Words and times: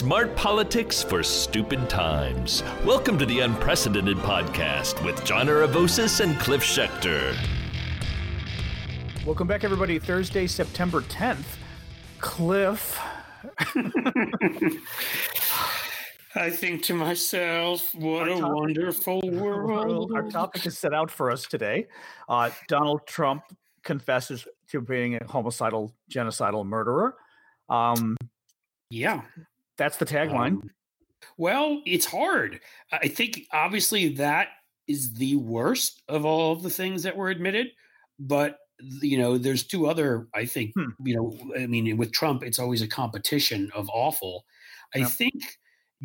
Smart 0.00 0.34
politics 0.34 1.02
for 1.02 1.22
stupid 1.22 1.90
times. 1.90 2.62
Welcome 2.86 3.18
to 3.18 3.26
the 3.26 3.40
Unprecedented 3.40 4.16
Podcast 4.16 5.04
with 5.04 5.22
John 5.26 5.48
Aravosis 5.48 6.20
and 6.20 6.40
Cliff 6.40 6.62
Schecter. 6.62 7.36
Welcome 9.26 9.46
back, 9.46 9.62
everybody. 9.62 9.98
Thursday, 9.98 10.46
September 10.46 11.02
10th. 11.02 11.44
Cliff. 12.18 12.98
I 16.34 16.48
think 16.48 16.82
to 16.84 16.94
myself, 16.94 17.94
what 17.94 18.22
Our 18.22 18.36
a 18.36 18.40
topic- 18.40 18.54
wonderful 18.56 19.20
world. 19.32 20.12
Our 20.14 20.30
topic 20.30 20.64
is 20.66 20.78
set 20.78 20.94
out 20.94 21.10
for 21.10 21.30
us 21.30 21.42
today. 21.44 21.88
Uh, 22.26 22.48
Donald 22.68 23.06
Trump 23.06 23.42
confesses 23.84 24.46
to 24.70 24.80
being 24.80 25.16
a 25.16 25.26
homicidal, 25.26 25.92
genocidal 26.10 26.64
murderer. 26.64 27.16
Um, 27.68 28.16
Yeah. 28.88 29.20
That's 29.80 29.96
the 29.96 30.06
tagline. 30.06 30.52
Um, 30.62 30.70
well, 31.38 31.82
it's 31.86 32.06
hard. 32.06 32.60
I 32.92 33.08
think 33.08 33.46
obviously 33.52 34.10
that 34.14 34.48
is 34.86 35.14
the 35.14 35.36
worst 35.36 36.02
of 36.08 36.24
all 36.24 36.52
of 36.52 36.62
the 36.62 36.70
things 36.70 37.02
that 37.02 37.16
were 37.16 37.30
admitted, 37.30 37.68
but 38.18 38.58
you 39.02 39.18
know, 39.18 39.36
there's 39.38 39.66
two 39.66 39.86
other. 39.86 40.28
I 40.34 40.44
think 40.46 40.72
Hmm. 40.76 40.90
you 41.04 41.16
know. 41.16 41.36
I 41.58 41.66
mean, 41.66 41.96
with 41.96 42.12
Trump, 42.12 42.42
it's 42.42 42.58
always 42.58 42.82
a 42.82 42.88
competition 42.88 43.70
of 43.74 43.88
awful. 43.92 44.44
I 44.94 44.98
Yep. 45.00 45.10
think 45.10 45.34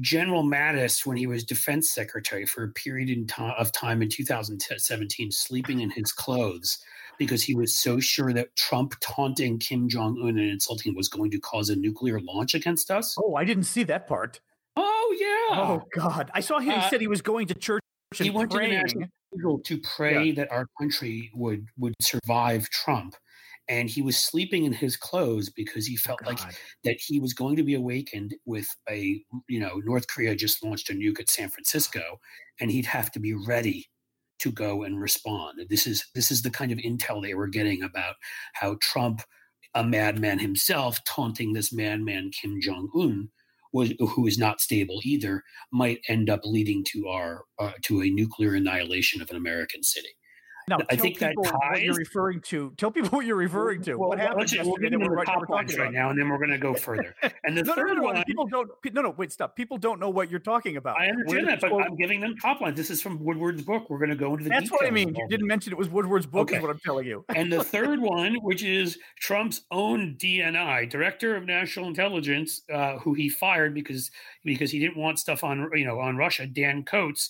General 0.02 0.44
Mattis, 0.44 1.06
when 1.06 1.16
he 1.18 1.26
was 1.28 1.44
Defense 1.44 1.90
Secretary 1.90 2.46
for 2.46 2.64
a 2.64 2.70
period 2.70 3.32
of 3.40 3.72
time 3.72 4.02
in 4.02 4.10
2017, 4.10 5.32
sleeping 5.32 5.80
in 5.82 5.90
his 5.90 6.12
clothes 6.12 6.80
because 7.18 7.42
he 7.42 7.56
was 7.56 7.80
so 7.80 8.00
sure 8.00 8.34
that 8.34 8.54
Trump 8.58 8.94
taunting 9.00 9.58
Kim 9.58 9.88
Jong 9.88 10.18
Un 10.22 10.30
and 10.38 10.52
insulting 10.52 10.92
him 10.92 10.96
was 10.98 11.08
going 11.08 11.32
to 11.32 11.40
cause 11.40 11.70
a 11.70 11.76
nuclear 11.76 12.20
launch 12.20 12.54
against 12.54 12.92
us. 12.92 13.16
oh, 13.24 13.36
I 13.36 13.46
didn't 13.46 13.64
see 13.64 13.84
that 13.84 14.06
part. 14.08 14.42
Oh 14.76 15.16
yeah. 15.18 15.62
Oh, 15.62 15.84
God. 15.96 16.30
I 16.34 16.42
saw 16.42 16.60
him. 16.60 16.72
He 16.74 16.78
Uh, 16.86 16.90
said 16.90 17.00
he 17.00 17.08
was 17.08 17.22
going 17.22 17.48
to 17.48 17.54
church 17.54 17.82
and 18.20 18.26
he 18.26 18.30
went 18.30 18.52
to 18.52 18.56
the 18.56 18.60
praying. 18.60 18.74
National 18.82 19.08
Cathedral 19.32 19.60
to 19.60 19.82
pray 19.96 20.32
that 20.34 20.52
our 20.52 20.68
country 20.78 21.32
would 21.34 21.68
would 21.78 21.94
survive 22.02 22.70
Trump, 22.70 23.16
and 23.68 23.90
he 23.90 24.02
was 24.02 24.18
sleeping 24.18 24.66
in 24.66 24.74
his 24.74 24.96
clothes 24.98 25.50
because 25.50 25.86
he 25.88 25.96
felt 25.96 26.26
like 26.26 26.40
Oh, 26.42 26.50
that 26.84 26.98
he 27.00 27.20
was 27.20 27.34
going 27.34 27.56
to 27.56 27.64
be 27.64 27.74
awakened 27.76 28.36
with 28.46 28.68
a 28.90 29.24
you 29.48 29.60
know 29.60 29.82
North 29.86 30.08
Korea 30.08 30.36
just 30.36 30.64
launched 30.64 30.90
a 30.90 30.94
nuke 30.94 31.20
at 31.20 31.30
San 31.30 31.50
Francisco, 31.50 32.20
and 32.60 32.72
he'd 32.72 32.86
have 32.86 33.12
to 33.12 33.20
be 33.20 33.34
ready 33.34 33.90
to 34.40 34.52
go 34.52 34.84
and 34.84 35.02
respond. 35.02 35.60
This 35.70 35.88
is 35.88 36.06
this 36.16 36.32
is 36.32 36.42
the 36.42 36.50
kind 36.52 36.72
of 36.72 36.78
intel 36.80 37.22
they 37.22 37.34
were 37.34 37.48
getting 37.48 37.84
about 37.84 38.16
how 38.54 38.78
Trump, 38.82 39.22
a 39.74 39.84
madman 39.84 40.40
himself, 40.40 41.00
taunting 41.06 41.54
this 41.54 41.74
madman 41.74 42.32
Kim 42.32 42.60
Jong 42.62 42.90
Un. 42.96 43.30
Was, 43.74 43.92
who 44.00 44.26
is 44.26 44.38
not 44.38 44.62
stable 44.62 45.02
either 45.04 45.44
might 45.70 46.00
end 46.08 46.30
up 46.30 46.40
leading 46.46 46.86
to 46.94 47.10
our 47.10 47.44
uh, 47.60 47.74
to 47.82 48.02
a 48.04 48.10
nuclear 48.10 48.54
annihilation 48.54 49.22
of 49.22 49.30
an 49.30 49.36
American 49.36 49.84
city. 49.84 50.15
Now, 50.68 50.78
I 50.90 50.96
tell 50.96 51.04
think 51.04 51.20
that 51.20 51.34
what 51.36 51.82
you're 51.82 51.94
referring 51.94 52.42
to. 52.42 52.74
Tell 52.78 52.90
people 52.90 53.10
what 53.12 53.26
you're 53.26 53.36
referring 53.36 53.84
to. 53.84 53.96
Well, 53.98 54.10
what 54.10 54.20
happened 54.20 54.40
let's 54.40 54.52
just- 54.52 54.64
we're 54.66 54.72
yesterday 54.72 54.90
that 54.90 54.98
getting 54.98 55.00
we're, 55.00 55.06
into 55.06 55.26
the 55.26 55.32
right- 55.32 55.40
top 55.42 55.50
lines 55.50 55.78
right 55.78 55.92
now, 55.94 56.10
and 56.10 56.20
then 56.20 56.28
we're 56.30 56.38
going 56.40 56.50
to 56.50 56.58
go 56.58 56.74
further. 56.74 57.16
And 57.46 57.56
the 57.56 57.62
no, 57.62 57.74
no, 57.74 57.76
third 57.76 57.88
no, 57.90 57.94
no. 57.94 58.02
one, 58.02 58.24
People 58.24 58.48
don't. 58.48 58.70
No, 58.92 59.02
no. 59.04 59.10
Wait, 59.12 59.32
stop. 59.32 59.56
People 59.56 59.78
don't 59.78 60.00
know 60.00 60.10
what 60.10 60.32
you're 60.32 60.40
talking 60.40 60.78
about. 60.78 61.00
I 61.00 61.10
understand 61.10 61.48
that, 61.48 61.62
but 61.62 61.70
quote, 61.70 61.84
I'm 61.84 61.96
giving 61.96 62.20
them 62.20 62.36
top 62.42 62.60
lines. 62.60 62.76
This 62.76 62.90
is 62.90 63.04
from 63.04 63.24
Woodward's 63.24 63.62
book. 63.62 63.88
We're 63.90 64.00
going 64.00 64.10
to 64.10 64.16
go 64.16 64.32
into 64.32 64.46
the 64.46 64.50
That's 64.50 64.72
what 64.72 64.84
I 64.84 64.90
mean. 64.90 65.14
You 65.14 65.28
didn't 65.30 65.46
mention 65.46 65.72
it 65.72 65.78
was 65.78 65.90
Woodward's 65.90 66.26
book. 66.26 66.52
Is 66.52 66.60
what 66.62 66.72
I'm 66.72 66.80
telling 66.80 67.06
you. 67.06 67.24
And 67.36 67.54
the 67.54 67.64
third 67.64 68.00
one, 68.00 68.36
which 68.42 68.64
is 68.64 68.98
Trump's 69.20 69.62
own 69.70 70.16
DNI, 70.20 70.90
Director 70.90 71.36
of 71.36 71.46
National 71.46 71.88
Intelligence, 71.88 72.62
uh, 72.74 72.98
who 72.98 73.14
he 73.14 73.30
fired 73.30 73.76
because 73.76 74.10
because 74.44 74.72
he 74.72 74.80
didn't 74.80 74.98
want 74.98 75.20
stuff 75.20 75.44
on 75.44 75.70
you 75.76 75.86
know 75.86 76.00
on 76.00 76.18
Russia, 76.18 76.48
Dan 76.48 76.84
Coats. 76.84 77.30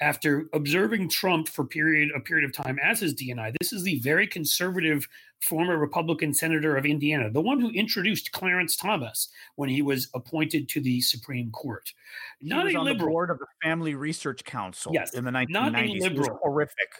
After 0.00 0.48
observing 0.52 1.08
Trump 1.08 1.48
for 1.48 1.64
period 1.64 2.10
a 2.16 2.20
period 2.20 2.44
of 2.44 2.52
time 2.52 2.78
as 2.82 3.00
his 3.00 3.14
DNI, 3.14 3.54
this 3.60 3.72
is 3.72 3.84
the 3.84 4.00
very 4.00 4.26
conservative 4.26 5.08
former 5.40 5.78
Republican 5.78 6.34
senator 6.34 6.76
of 6.76 6.84
Indiana, 6.84 7.30
the 7.30 7.40
one 7.40 7.60
who 7.60 7.70
introduced 7.70 8.32
Clarence 8.32 8.76
Thomas 8.76 9.28
when 9.56 9.68
he 9.68 9.82
was 9.82 10.08
appointed 10.14 10.68
to 10.70 10.80
the 10.80 11.00
Supreme 11.00 11.50
Court. 11.50 11.92
Not 12.40 12.66
a 12.66 12.76
on 12.76 12.84
the 12.86 12.92
liberal. 12.92 13.10
board 13.10 13.30
of 13.30 13.38
the 13.38 13.46
Family 13.62 13.94
Research 13.94 14.44
Council. 14.44 14.92
Yes, 14.92 15.14
in 15.14 15.24
the 15.24 15.30
not 15.30 15.46
a 15.74 15.78
1990s. 15.78 15.86
He 15.86 16.00
was 16.00 16.02
liberal. 16.02 16.38
horrific. 16.42 16.92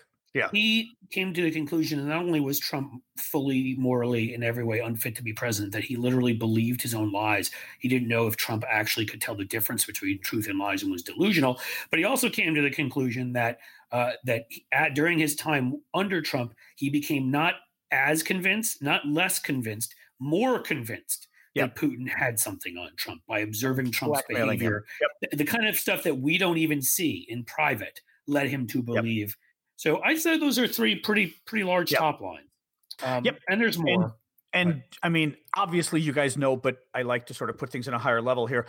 He 0.52 0.96
came 1.10 1.32
to 1.32 1.42
the 1.42 1.50
conclusion 1.50 1.98
that 1.98 2.06
not 2.06 2.22
only 2.24 2.40
was 2.40 2.58
Trump 2.58 3.02
fully 3.16 3.76
morally 3.76 4.34
in 4.34 4.42
every 4.42 4.64
way 4.64 4.80
unfit 4.80 5.14
to 5.16 5.22
be 5.22 5.32
president, 5.32 5.72
that 5.72 5.84
he 5.84 5.96
literally 5.96 6.32
believed 6.32 6.82
his 6.82 6.94
own 6.94 7.12
lies. 7.12 7.50
He 7.78 7.88
didn't 7.88 8.08
know 8.08 8.26
if 8.26 8.36
Trump 8.36 8.64
actually 8.68 9.06
could 9.06 9.20
tell 9.20 9.36
the 9.36 9.44
difference 9.44 9.84
between 9.84 10.20
truth 10.20 10.48
and 10.48 10.58
lies 10.58 10.82
and 10.82 10.90
was 10.90 11.02
delusional. 11.02 11.60
But 11.90 12.00
he 12.00 12.04
also 12.04 12.28
came 12.28 12.54
to 12.54 12.62
the 12.62 12.70
conclusion 12.70 13.32
that 13.34 13.58
uh, 13.92 14.12
that 14.24 14.46
he- 14.48 14.66
at, 14.72 14.94
during 14.94 15.18
his 15.18 15.36
time 15.36 15.80
under 15.94 16.20
Trump, 16.20 16.54
he 16.76 16.90
became 16.90 17.30
not 17.30 17.54
as 17.92 18.22
convinced, 18.22 18.82
not 18.82 19.06
less 19.06 19.38
convinced, 19.38 19.94
more 20.18 20.58
convinced. 20.60 21.28
That 21.56 21.76
Putin 21.76 22.08
had 22.08 22.40
something 22.40 22.76
on 22.76 22.90
Trump 22.96 23.22
by 23.28 23.38
observing 23.38 23.92
Trump's 23.92 24.22
behavior, 24.28 24.84
the, 25.20 25.36
the 25.36 25.44
kind 25.44 25.68
of 25.68 25.76
stuff 25.76 26.02
that 26.02 26.18
we 26.18 26.36
don't 26.36 26.58
even 26.58 26.82
see 26.82 27.24
in 27.28 27.44
private 27.44 28.00
led 28.26 28.48
him 28.48 28.66
to 28.68 28.82
believe 28.82 29.36
so 29.76 30.00
I'd 30.02 30.18
say 30.18 30.38
those 30.38 30.58
are 30.58 30.66
three 30.68 30.96
pretty 30.96 31.34
pretty 31.46 31.64
large 31.64 31.92
Yep. 31.92 31.98
top 32.00 32.20
lines. 32.20 32.48
Um, 33.02 33.24
Yep. 33.24 33.40
And 33.48 33.60
there's 33.60 33.78
more. 33.78 34.16
And 34.52 34.84
I 35.02 35.08
mean, 35.08 35.36
obviously, 35.56 36.00
you 36.00 36.12
guys 36.12 36.36
know, 36.36 36.56
but 36.56 36.76
I 36.94 37.02
like 37.02 37.26
to 37.26 37.34
sort 37.34 37.50
of 37.50 37.58
put 37.58 37.70
things 37.70 37.88
in 37.88 37.94
a 37.94 37.98
higher 37.98 38.22
level 38.22 38.46
here. 38.46 38.66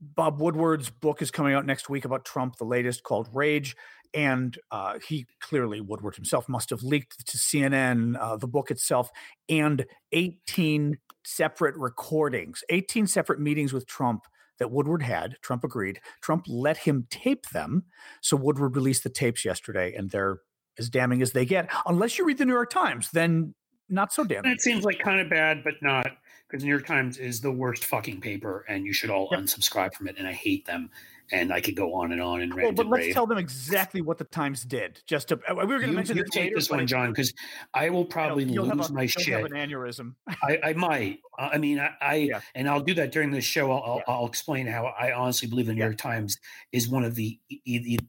Bob 0.00 0.40
Woodward's 0.40 0.90
book 0.90 1.22
is 1.22 1.30
coming 1.32 1.54
out 1.54 1.66
next 1.66 1.88
week 1.88 2.04
about 2.04 2.24
Trump, 2.24 2.56
the 2.56 2.64
latest 2.64 3.02
called 3.02 3.28
Rage. 3.32 3.74
And 4.12 4.56
uh, 4.70 5.00
he 5.00 5.26
clearly, 5.40 5.80
Woodward 5.80 6.14
himself, 6.14 6.48
must 6.48 6.70
have 6.70 6.84
leaked 6.84 7.26
to 7.26 7.36
CNN 7.36 8.16
uh, 8.20 8.36
the 8.36 8.46
book 8.46 8.70
itself 8.70 9.10
and 9.48 9.84
18 10.12 10.98
separate 11.24 11.74
recordings, 11.76 12.62
18 12.70 13.08
separate 13.08 13.40
meetings 13.40 13.72
with 13.72 13.86
Trump 13.88 14.24
that 14.58 14.70
Woodward 14.70 15.02
had. 15.02 15.36
Trump 15.42 15.64
agreed. 15.64 16.00
Trump 16.22 16.44
let 16.48 16.78
him 16.78 17.06
tape 17.10 17.48
them. 17.50 17.84
So 18.20 18.36
Woodward 18.36 18.76
released 18.76 19.02
the 19.04 19.10
tapes 19.10 19.44
yesterday, 19.44 19.94
and 19.94 20.10
they're 20.10 20.38
as 20.78 20.88
damning 20.88 21.22
as 21.22 21.32
they 21.32 21.44
get. 21.44 21.70
Unless 21.86 22.18
you 22.18 22.24
read 22.26 22.38
the 22.38 22.44
New 22.44 22.52
York 22.52 22.70
Times, 22.70 23.10
then 23.12 23.54
not 23.88 24.12
so 24.12 24.24
damning. 24.24 24.50
it 24.52 24.60
seems 24.60 24.84
like 24.84 24.98
kind 24.98 25.20
of 25.20 25.28
bad, 25.28 25.62
but 25.62 25.74
not 25.82 26.06
because 26.48 26.64
New 26.64 26.70
York 26.70 26.86
Times 26.86 27.18
is 27.18 27.40
the 27.40 27.52
worst 27.52 27.84
fucking 27.84 28.20
paper, 28.20 28.64
and 28.68 28.84
you 28.86 28.92
should 28.92 29.10
all 29.10 29.28
Yep. 29.30 29.40
unsubscribe 29.40 29.94
from 29.94 30.08
it. 30.08 30.16
And 30.18 30.26
I 30.26 30.32
hate 30.32 30.66
them. 30.66 30.90
And 31.32 31.52
I 31.52 31.60
could 31.60 31.74
go 31.74 31.94
on 31.94 32.12
and 32.12 32.20
on 32.20 32.42
and 32.42 32.54
rant 32.54 32.64
Well, 32.66 32.72
but 32.74 32.82
and 32.82 32.90
let's 32.90 33.04
rave. 33.06 33.14
tell 33.14 33.26
them 33.26 33.38
exactly 33.38 34.02
what 34.02 34.18
the 34.18 34.24
Times 34.24 34.62
did. 34.62 35.00
Just 35.06 35.28
to, 35.28 35.40
uh, 35.48 35.54
we 35.54 35.64
were 35.64 35.78
going 35.78 35.88
to 35.90 35.96
mention 35.96 36.18
you 36.18 36.22
this 36.24 36.30
take 36.30 36.42
later, 36.44 36.56
this 36.56 36.70
one, 36.70 36.86
John, 36.86 37.10
because 37.12 37.32
I 37.72 37.88
will 37.88 38.04
probably 38.04 38.44
have 38.44 38.52
lose 38.76 38.90
a- 38.90 38.92
my 38.92 39.06
shit. 39.06 39.28
Have 39.28 39.44
an 39.46 39.52
aneurysm. 39.52 40.14
I, 40.42 40.58
I 40.62 40.72
might. 40.74 41.20
I 41.38 41.56
mean, 41.56 41.80
I, 41.80 41.90
I 42.00 42.14
Yeah. 42.16 42.40
and 42.54 42.68
I'll 42.68 42.82
do 42.82 42.92
that 42.94 43.10
during 43.10 43.30
this 43.30 43.44
show. 43.44 43.72
I'll, 43.72 43.82
I'll, 43.82 43.96
Yeah. 44.06 44.14
I'll 44.14 44.26
explain 44.26 44.66
how 44.66 44.84
I 44.86 45.12
honestly 45.12 45.48
believe 45.48 45.66
the 45.66 45.72
New 45.72 45.78
Yeah. 45.80 45.86
York 45.86 45.98
Times 45.98 46.38
is 46.72 46.88
one 46.88 47.04
of 47.04 47.14
the 47.14 47.38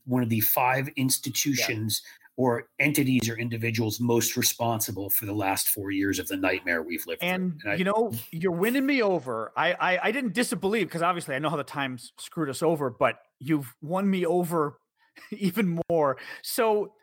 one 0.05 0.21
of 0.21 0.29
the 0.29 0.41
five 0.41 0.89
institutions 0.97 2.01
or 2.37 2.67
entities 2.79 3.29
or 3.29 3.37
individuals 3.37 3.99
most 3.99 4.35
responsible 4.35 5.09
for 5.09 5.25
the 5.25 5.33
last 5.33 5.69
four 5.69 5.91
years 5.91 6.19
of 6.19 6.27
the 6.27 6.35
nightmare 6.35 6.83
we've 6.83 7.05
lived 7.07 7.23
And, 7.23 7.59
through. 7.61 7.71
I- 7.71 7.75
you 7.75 7.83
know, 7.85 8.11
you're 8.31 8.51
winning 8.51 8.85
me 8.85 9.01
over. 9.01 9.53
I 9.55 9.73
I, 9.73 9.99
I 10.07 10.11
didn't 10.11 10.33
disbelieve 10.33 10.87
because 10.87 11.01
obviously 11.01 11.35
I 11.35 11.39
know 11.39 11.49
how 11.49 11.55
the 11.57 11.63
Times 11.63 12.11
screwed 12.19 12.49
us 12.49 12.61
over, 12.61 12.89
but 12.89 13.19
you've 13.39 13.73
won 13.81 14.09
me 14.09 14.25
over 14.25 14.77
even 15.31 15.79
more. 15.89 16.17
So 16.41 16.93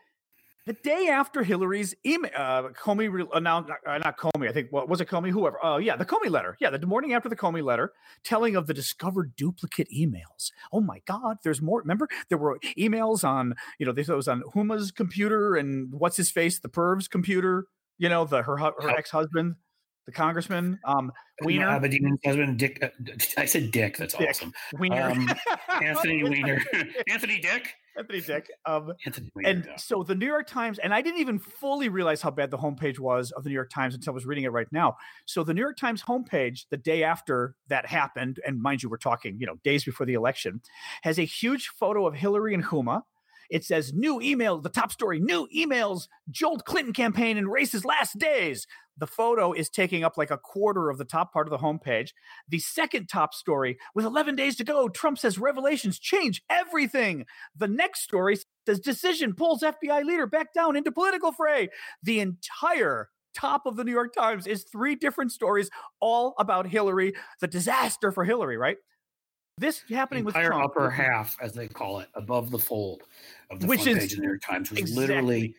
the 0.67 0.73
day 0.75 1.09
after 1.09 1.43
Hillary's 1.43 1.95
email, 2.07 2.31
uh, 2.37 2.69
Comey 2.71 3.11
re- 3.11 3.27
announced, 3.35 3.71
uh, 3.87 3.99
not 3.99 4.17
Comey, 4.17 4.49
I 4.49 4.53
think, 4.53 4.71
what 4.71 4.89
was 4.89 5.01
it 5.01 5.09
Comey? 5.09 5.31
Whoever. 5.31 5.59
Oh, 5.63 5.79
yeah, 5.79 5.97
the 5.97 6.05
Comey 6.05 6.31
letter. 6.31 6.57
Yeah, 6.61 6.71
the 6.71 6.87
morning 6.87 7.15
after 7.15 7.29
the 7.29 7.37
Comey 7.37 7.63
letter 7.65 7.93
telling 8.23 8.55
of 8.55 8.67
the 8.67 8.75
discovered 8.75 9.35
duplicate 9.37 9.89
emails. 9.91 10.53
Oh 10.73 10.81
my 10.81 11.01
God, 11.07 11.39
there's 11.43 11.61
more. 11.61 11.81
Remember, 11.81 12.09
there 12.29 12.39
were 12.39 12.59
emails 12.79 13.25
on, 13.25 13.55
you 13.79 13.87
know, 13.87 13.93
this 13.93 14.09
was 14.09 14.29
on 14.29 14.43
Huma's 14.55 14.93
computer 14.93 15.57
and 15.57 15.93
what's 15.93 16.17
his 16.17 16.31
face, 16.31 16.61
the 16.61 16.69
perv's 16.69 17.09
computer, 17.09 17.67
you 17.99 18.09
know, 18.09 18.25
the 18.25 18.43
her, 18.43 18.57
her 18.57 18.91
ex 18.91 19.11
husband, 19.11 19.57
the 20.07 20.13
congressman, 20.13 20.79
um, 20.85 21.11
Uh, 21.41 21.47
Wiener. 21.47 21.67
Abedin's 21.69 22.19
husband, 22.25 22.59
Dick. 22.59 22.79
Uh, 22.83 22.89
I 23.37 23.47
said 23.47 23.71
Dick. 23.73 23.97
That's 23.97 24.15
Dick. 24.15 24.29
awesome. 24.29 24.53
Wiener. 24.79 25.11
Um, 25.11 25.29
Anthony 25.83 26.23
Weiner. 26.23 26.61
Anthony 27.09 27.41
Dick. 27.41 27.75
Anthony 27.97 28.21
Dick. 28.21 28.51
Um, 28.67 28.93
Anthony 29.05 29.31
and 29.45 29.65
yeah. 29.67 29.77
so 29.77 30.03
the 30.03 30.15
New 30.15 30.27
York 30.27 30.47
Times, 30.47 30.79
and 30.79 30.95
I 30.95 31.03
didn't 31.03 31.21
even 31.21 31.39
fully 31.39 31.89
realize 31.89 32.23
how 32.23 32.31
bad 32.31 32.51
the 32.51 32.59
homepage 32.59 32.99
was 32.99 33.31
of 33.33 33.45
the 33.45 33.51
New 33.51 33.55
York 33.55 33.71
Times 33.71 33.95
until 33.95 34.13
I 34.13 34.15
was 34.15 34.27
reading 34.27 34.45
it 34.45 34.53
right 34.53 34.69
now. 34.73 34.97
So 35.27 35.45
the 35.45 35.55
New 35.55 35.61
York 35.61 35.77
Times 35.77 36.03
homepage, 36.03 36.67
the 36.71 36.77
day 36.77 37.03
after 37.05 37.55
that 37.69 37.87
happened, 37.87 38.41
and 38.47 38.61
mind 38.61 38.83
you, 38.83 38.89
we're 38.89 38.97
talking, 38.97 39.37
you 39.39 39.47
know, 39.47 39.57
days 39.65 39.85
before 39.85 40.07
the 40.07 40.15
election, 40.15 40.63
has 41.03 41.19
a 41.19 41.25
huge 41.25 41.69
photo 41.69 42.07
of 42.07 42.15
Hillary 42.15 42.55
and 42.55 42.65
Huma. 42.65 43.03
It 43.53 43.65
says 43.67 43.93
new 43.93 44.19
email, 44.23 44.59
the 44.59 44.71
top 44.71 44.91
story, 44.91 45.21
new 45.21 45.47
emails, 45.55 46.09
jolt 46.31 46.65
Clinton 46.65 46.95
campaign 46.95 47.37
in 47.37 47.49
race's 47.49 47.85
last 47.85 48.19
days. 48.19 48.67
The 48.97 49.07
photo 49.07 49.53
is 49.53 49.69
taking 49.69 50.05
up 50.05 50.17
like 50.17 50.31
a 50.31 50.39
quarter 50.39 50.89
of 50.89 50.97
the 50.97 51.05
top 51.05 51.35
part 51.35 51.47
of 51.47 51.51
the 51.51 51.59
homepage. 51.59 52.13
The 52.49 52.61
second 52.61 53.09
top 53.09 53.35
story, 53.35 53.77
with 53.95 54.07
11 54.07 54.37
days 54.37 54.57
to 54.57 54.65
go, 54.65 54.89
Trump 54.89 55.19
says 55.19 55.39
revelations 55.39 55.99
change 55.99 56.43
everything. 56.49 57.27
The 57.55 57.69
next 57.69 58.05
story 58.05 58.39
says 58.65 58.81
decision 58.81 59.35
pulls 59.35 59.63
FBI 59.63 60.03
leader 60.03 60.27
back 60.27 60.55
down 60.55 60.75
into 60.75 60.91
political 60.91 61.31
fray. 61.31 61.69
The 62.03 62.21
entire 62.21 63.11
top 63.35 63.67
of 63.67 63.77
the 63.77 63.85
New 63.85 63.93
York 63.93 64.15
Times 64.15 64.47
is 64.47 64.65
three 64.65 64.95
different 64.95 65.31
stories, 65.31 65.69
all 66.01 66.35
about 66.39 66.67
Hillary, 66.67 67.13
the 67.41 67.49
disaster 67.49 68.13
for 68.13 68.25
Hillary, 68.25 68.57
right? 68.57 68.79
This 69.59 69.83
happening 69.91 70.25
with 70.25 70.35
Trump, 70.35 70.65
upper 70.65 70.91
half, 70.91 71.37
as 71.41 71.53
they 71.53 71.69
call 71.69 72.01
it, 72.01 72.09
above 72.15 72.51
the 72.51 72.59
fold 72.59 73.03
of 73.51 73.61
the 73.61 73.67
Which 73.67 73.83
front 73.83 73.99
is- 73.99 74.05
page 74.05 74.13
of 74.13 74.17
the 74.19 74.23
New 74.23 74.29
York 74.29 74.43
Times 74.43 74.71
was 74.71 74.81
exactly. 74.81 75.07
literally, 75.07 75.55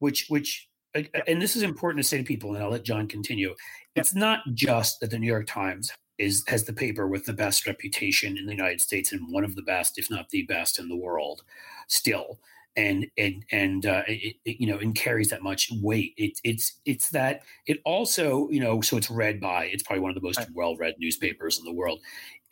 which 0.00 0.26
which, 0.28 0.68
uh, 0.94 1.00
Yeah. 1.00 1.22
and 1.26 1.40
this 1.40 1.56
is 1.56 1.62
important 1.62 2.02
to 2.04 2.08
say 2.08 2.18
to 2.18 2.24
people, 2.24 2.54
and 2.54 2.62
I'll 2.62 2.70
let 2.70 2.84
John 2.84 3.08
continue. 3.08 3.54
It's 3.94 4.14
not 4.14 4.40
just 4.54 5.00
that 5.00 5.10
the 5.10 5.18
New 5.18 5.26
York 5.26 5.46
Times 5.46 5.90
is 6.18 6.44
has 6.48 6.64
the 6.64 6.72
paper 6.72 7.08
with 7.08 7.24
the 7.24 7.32
best 7.32 7.66
reputation 7.66 8.36
in 8.36 8.44
the 8.46 8.52
United 8.52 8.80
States 8.80 9.12
and 9.12 9.32
one 9.32 9.44
of 9.44 9.54
the 9.54 9.62
best, 9.62 9.98
if 9.98 10.10
not 10.10 10.28
the 10.30 10.42
best, 10.42 10.78
in 10.78 10.88
the 10.88 10.96
world, 10.96 11.42
still. 11.86 12.40
And 12.76 13.06
and 13.16 13.44
and 13.50 13.86
uh, 13.86 14.02
it, 14.06 14.36
it, 14.44 14.60
you 14.60 14.66
know 14.68 14.78
and 14.78 14.94
carries 14.94 15.30
that 15.30 15.42
much 15.42 15.68
weight. 15.82 16.14
It, 16.16 16.38
it's 16.44 16.78
it's 16.84 17.10
that 17.10 17.40
it 17.66 17.80
also 17.84 18.48
you 18.50 18.60
know 18.60 18.80
so 18.80 18.96
it's 18.96 19.10
read 19.10 19.40
by 19.40 19.64
it's 19.64 19.82
probably 19.82 20.02
one 20.02 20.10
of 20.10 20.14
the 20.14 20.20
most 20.20 20.40
well 20.54 20.76
read 20.76 20.94
newspapers 20.98 21.58
in 21.58 21.64
the 21.64 21.72
world. 21.72 21.98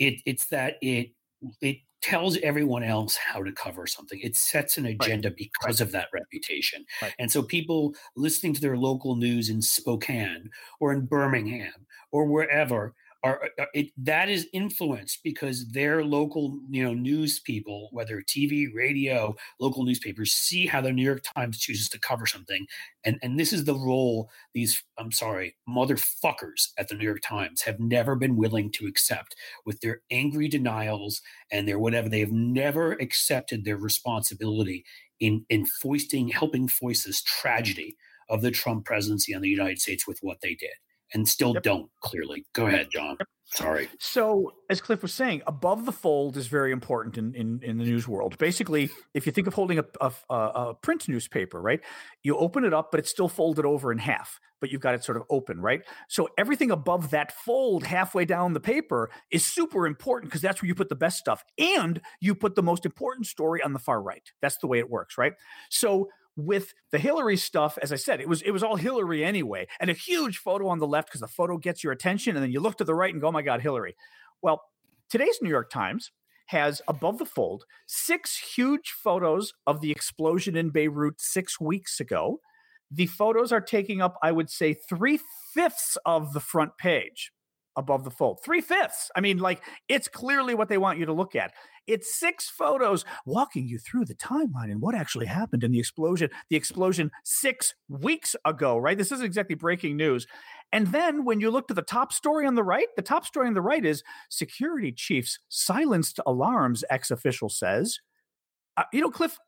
It 0.00 0.20
it's 0.26 0.46
that 0.46 0.78
it 0.82 1.12
it 1.60 1.78
tells 2.02 2.36
everyone 2.38 2.82
else 2.82 3.16
how 3.16 3.42
to 3.42 3.52
cover 3.52 3.86
something. 3.86 4.20
It 4.22 4.36
sets 4.36 4.78
an 4.78 4.86
agenda 4.86 5.30
because 5.30 5.80
of 5.80 5.92
that 5.92 6.08
reputation. 6.12 6.84
Right. 7.02 7.12
And 7.18 7.30
so 7.30 7.42
people 7.42 7.94
listening 8.16 8.54
to 8.54 8.60
their 8.60 8.76
local 8.76 9.16
news 9.16 9.48
in 9.48 9.62
Spokane 9.62 10.50
or 10.78 10.92
in 10.92 11.06
Birmingham 11.06 11.86
or 12.12 12.26
wherever 12.26 12.94
are, 13.26 13.50
are- 13.58 13.68
it, 13.74 13.88
that 13.98 14.28
is 14.28 14.46
influenced 14.52 15.20
because 15.24 15.68
their 15.70 16.04
local 16.04 16.58
you 16.70 16.82
know 16.84 16.94
news 16.94 17.40
people 17.40 17.88
whether 17.92 18.22
TV 18.22 18.66
radio 18.74 19.34
local 19.60 19.84
newspapers 19.84 20.32
see 20.32 20.66
how 20.66 20.80
the 20.80 20.92
New 20.92 21.02
York 21.04 21.22
Times 21.36 21.58
chooses 21.58 21.88
to 21.90 22.00
cover 22.00 22.26
something. 22.26 22.66
And 23.04 23.18
and 23.22 23.38
this 23.38 23.52
is 23.52 23.64
the 23.64 23.74
role 23.74 24.30
these 24.54 24.82
I'm 24.98 25.12
sorry 25.12 25.56
motherfuckers 25.68 26.68
at 26.78 26.88
the 26.88 26.94
New 26.94 27.04
York 27.04 27.22
Times 27.22 27.62
have 27.62 27.80
never 27.80 28.16
been 28.16 28.36
willing 28.36 28.70
to 28.72 28.86
accept 28.86 29.34
with 29.64 29.80
their 29.80 30.00
angry 30.10 30.48
denials 30.48 31.20
and 31.50 31.66
their 31.66 31.78
whatever. 31.78 32.08
They 32.08 32.20
have 32.20 32.32
never 32.32 32.92
accepted 32.92 33.64
their 33.64 33.76
responsibility 33.78 34.84
in 35.20 35.44
in 35.48 35.66
foisting 35.66 36.28
helping 36.28 36.68
foist 36.68 37.06
this 37.06 37.22
tragedy 37.22 37.96
of 38.28 38.42
the 38.42 38.50
Trump 38.50 38.84
presidency 38.84 39.34
on 39.34 39.42
the 39.42 39.48
United 39.48 39.80
States 39.80 40.06
with 40.06 40.18
what 40.20 40.38
they 40.42 40.54
did 40.54 40.70
and 41.14 41.28
still 41.28 41.54
Yep. 41.54 41.62
don't 41.62 41.90
clearly 42.00 42.44
go 42.52 42.66
ahead 42.66 42.88
John 42.90 43.16
sorry 43.44 43.88
So, 44.00 44.52
as 44.68 44.80
Cliff 44.80 45.02
was 45.02 45.14
saying, 45.14 45.42
above 45.46 45.86
the 45.86 45.92
fold 45.92 46.36
is 46.36 46.48
very 46.48 46.72
important 46.72 47.16
in, 47.16 47.34
in, 47.34 47.60
in 47.62 47.78
the 47.78 47.84
news 47.84 48.08
world. 48.08 48.36
Basically, 48.38 48.90
if 49.14 49.24
you 49.24 49.30
think 49.32 49.46
of 49.46 49.54
holding 49.54 49.78
a, 49.78 49.84
a 50.00 50.12
a 50.30 50.74
print 50.74 51.08
newspaper, 51.08 51.62
right, 51.62 51.80
you 52.24 52.36
open 52.36 52.64
it 52.64 52.74
up, 52.74 52.90
but 52.90 52.98
it's 52.98 53.08
still 53.10 53.28
folded 53.28 53.64
over 53.64 53.92
in 53.92 53.98
half, 53.98 54.40
but 54.60 54.70
you've 54.72 54.80
got 54.80 54.94
it 54.96 55.04
sort 55.04 55.16
of 55.16 55.22
open, 55.30 55.60
right? 55.60 55.82
So, 56.08 56.28
everything 56.36 56.72
above 56.72 57.10
that 57.10 57.30
fold 57.32 57.84
halfway 57.84 58.24
down 58.24 58.52
the 58.52 58.60
paper 58.60 59.10
is 59.30 59.44
super 59.44 59.86
important 59.86 60.30
because 60.30 60.42
that's 60.42 60.60
where 60.60 60.66
you 60.66 60.74
put 60.74 60.88
the 60.88 60.96
best 60.96 61.18
stuff 61.18 61.44
and 61.56 62.00
you 62.20 62.34
put 62.34 62.56
the 62.56 62.64
most 62.64 62.84
important 62.84 63.26
story 63.28 63.62
on 63.62 63.72
the 63.72 63.78
far 63.78 64.02
right. 64.02 64.28
That's 64.42 64.58
the 64.58 64.66
way 64.66 64.80
it 64.80 64.90
works, 64.90 65.16
right? 65.16 65.34
So, 65.70 66.08
with 66.36 66.74
the 66.92 66.98
Hillary 66.98 67.36
stuff, 67.36 67.78
as 67.80 67.92
I 67.92 67.96
said, 67.96 68.20
it 68.20 68.28
was 68.28 68.42
it 68.42 68.50
was 68.50 68.62
all 68.62 68.76
Hillary 68.76 69.24
anyway, 69.24 69.66
and 69.80 69.90
a 69.90 69.94
huge 69.94 70.38
photo 70.38 70.68
on 70.68 70.78
the 70.78 70.86
left 70.86 71.08
because 71.08 71.22
the 71.22 71.28
photo 71.28 71.56
gets 71.56 71.82
your 71.82 71.92
attention, 71.92 72.36
and 72.36 72.42
then 72.44 72.52
you 72.52 72.60
look 72.60 72.76
to 72.78 72.84
the 72.84 72.94
right 72.94 73.12
and 73.12 73.20
go, 73.20 73.28
"Oh 73.28 73.32
my 73.32 73.42
God, 73.42 73.62
Hillary!" 73.62 73.96
Well, 74.42 74.62
today's 75.08 75.38
New 75.40 75.48
York 75.48 75.70
Times 75.70 76.12
has 76.48 76.80
above 76.86 77.18
the 77.18 77.26
fold 77.26 77.64
six 77.86 78.38
huge 78.54 78.90
photos 78.90 79.52
of 79.66 79.80
the 79.80 79.90
explosion 79.90 80.56
in 80.56 80.70
Beirut 80.70 81.20
six 81.20 81.58
weeks 81.58 82.00
ago. 82.00 82.40
The 82.90 83.06
photos 83.06 83.50
are 83.50 83.60
taking 83.60 84.00
up, 84.00 84.16
I 84.22 84.30
would 84.30 84.50
say, 84.50 84.74
three 84.74 85.18
fifths 85.54 85.98
of 86.04 86.34
the 86.34 86.40
front 86.40 86.78
page 86.78 87.32
above 87.76 88.04
the 88.04 88.10
fold. 88.10 88.40
Three 88.44 88.60
fifths. 88.60 89.10
I 89.16 89.20
mean, 89.20 89.38
like, 89.38 89.62
it's 89.88 90.08
clearly 90.08 90.54
what 90.54 90.68
they 90.68 90.78
want 90.78 90.98
you 90.98 91.06
to 91.06 91.12
look 91.12 91.36
at. 91.36 91.52
It's 91.86 92.18
six 92.18 92.48
photos 92.48 93.04
walking 93.26 93.68
you 93.68 93.78
through 93.78 94.06
the 94.06 94.14
timeline 94.14 94.70
and 94.70 94.80
what 94.80 94.94
actually 94.94 95.26
happened 95.26 95.62
in 95.62 95.70
the 95.70 95.78
explosion, 95.78 96.30
the 96.50 96.56
explosion 96.56 97.10
six 97.24 97.74
weeks 97.88 98.34
ago, 98.44 98.76
right? 98.76 98.98
This 98.98 99.12
isn't 99.12 99.24
exactly 99.24 99.54
breaking 99.54 99.96
news. 99.96 100.26
And 100.72 100.88
then 100.88 101.24
when 101.24 101.40
you 101.40 101.50
look 101.50 101.68
to 101.68 101.74
the 101.74 101.82
top 101.82 102.12
story 102.12 102.46
on 102.46 102.56
the 102.56 102.64
right, 102.64 102.88
the 102.96 103.02
top 103.02 103.24
story 103.24 103.46
on 103.46 103.54
the 103.54 103.62
right 103.62 103.84
is 103.84 104.02
security 104.30 104.90
chiefs 104.90 105.38
silenced 105.48 106.18
alarms, 106.26 106.82
ex 106.90 107.10
official 107.10 107.48
says. 107.48 108.00
Uh, 108.76 108.82
you 108.92 109.00
know, 109.00 109.10
Cliff, 109.10 109.38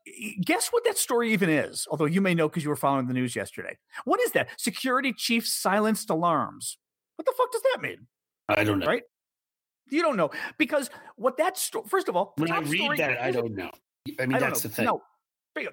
guess 0.43 0.69
what 0.69 0.83
that 0.85 0.97
story 0.97 1.31
even 1.33 1.49
is? 1.49 1.87
Although 1.91 2.05
you 2.05 2.21
may 2.21 2.33
know 2.33 2.49
because 2.49 2.63
you 2.63 2.69
were 2.69 2.75
following 2.75 3.07
the 3.07 3.13
news 3.13 3.35
yesterday. 3.35 3.77
What 4.05 4.19
is 4.21 4.31
that? 4.31 4.49
Security 4.57 5.13
chiefs 5.13 5.53
silenced 5.53 6.09
alarms. 6.09 6.77
What 7.15 7.25
the 7.25 7.33
fuck 7.37 7.51
does 7.51 7.61
that 7.73 7.81
mean? 7.81 8.07
I 8.57 8.63
don't 8.63 8.79
know 8.79 8.87
Right. 8.87 9.03
You 9.91 10.01
don't 10.01 10.17
know 10.17 10.29
because 10.57 10.89
what 11.15 11.37
that. 11.37 11.57
First 11.87 12.09
of 12.09 12.15
all, 12.15 12.33
when 12.37 12.51
I 12.51 12.59
read 12.59 12.97
that 12.97 13.21
I 13.21 13.31
don't 13.31 13.55
know 13.55 13.71
I 14.19 14.25
mean 14.27 14.35
I 14.35 14.39
that's 14.39 14.63
know. 14.63 14.69
the 14.69 14.75
thing 14.75 14.85
No. 14.85 15.01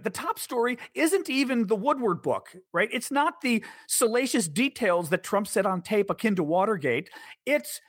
The 0.02 0.10
top 0.10 0.38
story 0.40 0.78
isn't 0.94 1.30
even 1.30 1.68
the 1.68 1.76
Woodward 1.76 2.20
book, 2.22 2.56
right? 2.72 2.88
It's 2.90 3.12
not 3.12 3.40
the 3.40 3.62
salacious 3.86 4.48
details 4.48 5.10
that 5.10 5.22
Trump 5.22 5.46
said 5.46 5.64
on 5.64 5.80
tape 5.80 6.10
akin 6.10 6.34
to 6.36 6.42
Watergate. 6.42 7.08
It's 7.44 7.80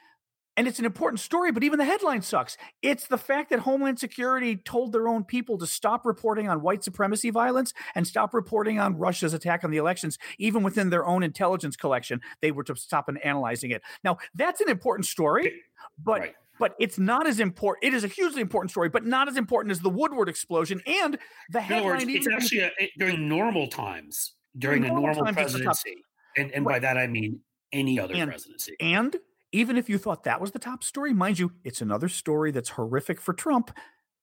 and 0.58 0.68
it's 0.68 0.80
an 0.80 0.86
important 0.86 1.20
story, 1.20 1.52
but 1.52 1.64
even 1.64 1.78
the 1.80 1.86
headline 1.86 2.22
sucks. 2.22 2.58
It's 2.82 3.08
the 3.08 3.18
fact 3.18 3.52
that 3.52 3.60
Homeland 3.60 4.00
Security 4.00 4.58
told 4.58 4.92
their 4.92 5.08
own 5.08 5.24
people 5.24 5.58
to 5.60 5.68
stop 5.68 6.06
reporting 6.06 6.50
on 6.50 6.62
white 6.62 6.84
supremacy 6.84 7.30
violence 7.30 7.74
and 7.96 8.06
stop 8.06 8.34
reporting 8.34 8.80
on 8.80 8.98
Russia's 8.98 9.34
attack 9.34 9.64
on 9.64 9.72
the 9.72 9.78
elections, 9.78 10.18
even 10.40 10.64
within 10.64 10.90
their 10.90 11.06
own 11.06 11.24
intelligence 11.24 11.76
collection. 11.78 12.20
They 12.42 12.52
were 12.52 12.64
to 12.66 12.76
stop 12.76 13.08
and 13.08 13.24
analyzing 13.24 13.72
it. 13.72 13.84
Now, 14.04 14.18
that's 14.36 14.60
an 14.60 14.70
important 14.70 15.06
story, 15.06 15.62
but 16.04 16.20
right 16.20 16.34
but 16.60 16.74
it's 16.80 16.98
not 16.98 17.28
as 17.28 17.40
important. 17.40 17.84
It 17.86 17.96
is 17.96 18.04
a 18.04 18.08
hugely 18.08 18.42
important 18.42 18.72
story, 18.72 18.90
but 18.90 19.06
not 19.06 19.28
as 19.28 19.38
important 19.38 19.72
as 19.72 19.80
the 19.80 19.92
Woodward 19.92 20.28
explosion 20.28 20.82
and 20.88 21.16
the 21.52 21.62
headline. 21.62 21.86
words 21.86 22.04
it's 22.06 22.26
even- 22.26 22.34
actually 22.34 22.62
a, 22.62 22.72
during 22.98 23.30
normal 23.30 23.68
times 23.68 24.34
during 24.58 24.84
a 24.84 24.88
normal 24.88 25.04
normal 25.04 25.26
the 25.26 25.32
top- 25.34 25.36
presidency 25.36 26.04
and 26.36 26.50
and 26.54 26.66
by 26.66 26.80
that 26.80 26.98
I 26.98 27.06
mean 27.06 27.42
any 27.72 28.00
other 28.00 28.16
And- 28.16 28.32
presidency 28.32 28.76
and 28.80 29.16
even 29.52 29.78
if 29.78 29.90
you 29.90 29.98
thought 29.98 30.24
that 30.24 30.42
was 30.42 30.52
the 30.52 30.60
top 30.60 30.84
story, 30.84 31.14
mind 31.14 31.40
you, 31.40 31.52
it's 31.64 31.82
another 31.82 32.10
story 32.10 32.52
that's 32.52 32.70
horrific 32.70 33.22
for 33.22 33.34
Trump. 33.34 33.72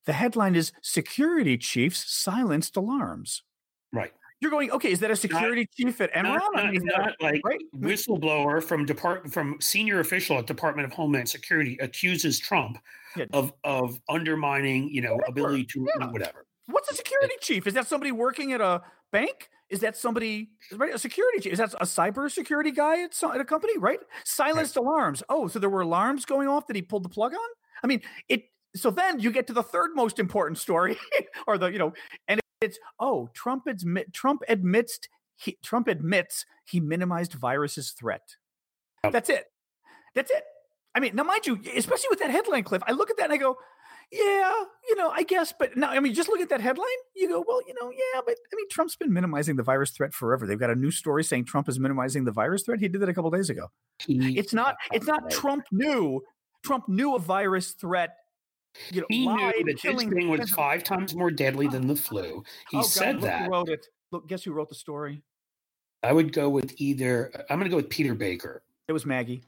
The 0.07 0.13
headline 0.13 0.55
is 0.55 0.73
"Security 0.83 1.57
Chiefs 1.59 2.11
Silenced 2.13 2.77
Alarms." 2.77 3.43
right 3.93 4.13
You're 4.41 4.51
going, 4.51 4.71
okay? 4.73 4.91
Is 4.93 5.01
that 5.01 5.11
a 5.11 5.17
security 5.17 5.67
chief 5.75 6.01
at 6.03 6.13
Enron? 6.13 6.39
not, 6.39 6.59
I 6.59 6.71
mean, 6.71 6.85
not 6.85 7.15
like 7.21 7.41
right? 7.45 7.61
whistleblower 7.77 8.63
from 8.63 8.85
depart 8.85 9.33
from 9.33 9.59
senior 9.61 10.01
official 10.01 10.39
at 10.39 10.47
Department 10.47 10.85
of 10.87 10.93
Homeland 10.93 11.29
Security 11.29 11.79
accuses 11.81 12.39
Trump 12.39 12.77
Yeah. 13.17 13.27
of 13.33 13.53
of 13.65 13.99
undermining, 14.11 14.89
you 14.91 15.01
know, 15.01 15.15
Whatever. 15.15 15.31
ability 15.31 15.65
to 15.67 15.89
Yeah. 15.99 16.11
whatever. 16.11 16.45
What's 16.67 16.91
a 16.91 16.95
security 16.95 17.35
chief? 17.41 17.67
Is 17.67 17.75
that 17.75 17.87
somebody 17.87 18.13
working 18.13 18.53
at 18.53 18.61
a 18.61 18.83
bank? 19.15 19.49
Is 19.71 19.81
that 19.81 19.97
somebody 19.97 20.51
right, 20.73 20.95
a 20.95 20.99
security? 20.99 21.49
Is 21.49 21.59
that 21.59 21.73
a 21.75 21.87
cyber 21.87 22.31
security 22.31 22.71
guy 22.71 23.05
at, 23.05 23.15
some, 23.15 23.33
at 23.33 23.41
a 23.41 23.45
company? 23.45 23.79
Right? 23.79 24.01
Silenced 24.25 24.77
alarms. 24.77 25.23
Oh, 25.29 25.49
so 25.49 25.59
there 25.59 25.71
were 25.71 25.81
alarms 25.81 26.25
going 26.27 26.49
off 26.49 26.67
that 26.67 26.77
he 26.77 26.83
pulled 26.83 27.05
the 27.05 27.09
plug 27.09 27.33
on. 27.33 27.49
I 27.83 27.87
mean, 27.87 28.03
it. 28.29 28.45
So 28.77 28.91
then 28.91 29.21
you 29.21 29.31
get 29.31 29.47
to 29.47 29.53
the 29.53 29.63
third 29.63 29.91
most 29.95 30.19
important 30.19 30.59
story, 30.59 30.99
or 31.47 31.57
the 31.57 31.69
you 31.69 31.79
know, 31.79 31.93
and 32.29 32.41
it's 32.61 32.79
oh, 32.99 33.31
Trump 33.33 33.67
admit 33.67 34.13
Trump 34.13 34.43
admits 34.49 34.99
he 35.37 35.59
Trump 35.63 35.89
admits 35.89 36.45
he 36.65 36.81
minimized 36.81 37.33
virus's 37.33 37.93
threat. 37.93 38.37
That's 39.03 39.31
it. 39.31 39.47
That's 40.15 40.31
it. 40.31 40.43
I 40.95 41.01
mean, 41.01 41.15
now 41.17 41.25
mind 41.25 41.47
you, 41.47 41.61
especially 41.77 42.09
with 42.11 42.21
that 42.21 42.31
headline, 42.31 42.63
Cliff, 42.65 42.83
I 42.87 42.93
look 42.93 43.11
at 43.11 43.17
that 43.17 43.25
and 43.25 43.33
I 43.33 43.37
go, 43.37 43.57
yeah, 44.13 44.53
you 44.89 44.97
know, 44.97 45.11
I 45.11 45.23
guess, 45.23 45.53
but 45.59 45.77
now, 45.77 45.91
I 45.91 46.01
mean, 46.01 46.15
just 46.15 46.29
look 46.29 46.41
at 46.41 46.49
that 46.51 46.61
headline. 46.61 46.87
You 47.17 47.29
go, 47.29 47.45
well, 47.47 47.61
you 47.67 47.75
know, 47.81 47.91
yeah, 47.91 48.21
but 48.25 48.35
I 48.53 48.57
mean, 48.57 48.69
Trump's 48.71 48.97
been 48.97 49.13
minimizing 49.13 49.57
the 49.57 49.63
virus 49.63 49.91
threat 49.91 50.13
forever. 50.13 50.47
They've 50.47 50.59
got 50.59 50.71
a 50.71 50.75
new 50.75 50.91
story 50.91 51.25
saying 51.25 51.47
Trump 51.47 51.69
is 51.69 51.79
minimizing 51.81 52.25
the 52.25 52.33
virus 52.33 52.63
threat. 52.65 52.81
He 52.81 52.89
did 52.89 53.01
that 53.03 53.09
a 53.09 53.15
couple 53.15 53.31
days 53.31 53.51
ago. 53.51 53.69
He, 53.99 54.39
It's 54.39 54.55
not, 54.55 54.77
it's 54.93 55.07
not. 55.07 55.31
Trump 55.31 55.65
knew. 55.73 56.23
Trump 56.65 56.89
knew 56.89 57.15
a 57.15 57.19
virus 57.19 57.73
threat. 57.73 58.17
You 58.91 59.03
know, 59.03 59.07
he 59.09 59.27
knew 59.27 59.33
lied, 59.33 59.55
that 59.67 59.81
this 59.83 60.03
thing 60.03 60.29
was 60.29 60.51
five 60.51 60.83
times 60.83 61.15
more 61.15 61.31
deadly 61.31 61.69
than 61.69 61.87
the 61.87 61.95
flu. 61.95 62.43
He 62.71 62.79
Oh, 62.79 62.83
said 62.83 63.17
look 63.17 63.25
that. 63.25 63.49
Wrote 63.51 63.69
it? 63.69 63.87
Look, 64.11 64.27
guess 64.29 64.43
who 64.43 64.53
wrote 64.53 64.69
the 64.69 64.75
story? 64.75 65.23
I 66.03 66.13
would 66.13 66.33
go 66.33 66.49
with 66.51 66.75
either. 66.79 67.31
I'm 67.49 67.59
going 67.59 67.65
to 67.65 67.71
go 67.71 67.77
with 67.77 67.89
Peter 67.89 68.15
Baker. 68.15 68.63
It 68.89 68.93
was 68.93 69.07
Maggie. 69.07 69.45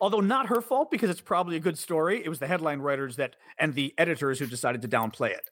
Although 0.00 0.20
not 0.20 0.46
her 0.46 0.60
fault 0.60 0.90
because 0.90 1.10
it's 1.10 1.20
probably 1.20 1.56
a 1.56 1.60
good 1.60 1.78
story. 1.78 2.22
It 2.24 2.28
was 2.28 2.38
the 2.38 2.46
headline 2.48 2.80
writers 2.80 3.16
that 3.16 3.36
and 3.58 3.74
the 3.74 3.94
editors 3.98 4.38
who 4.38 4.46
decided 4.46 4.82
to 4.82 4.88
downplay 4.88 5.30
it. 5.30 5.50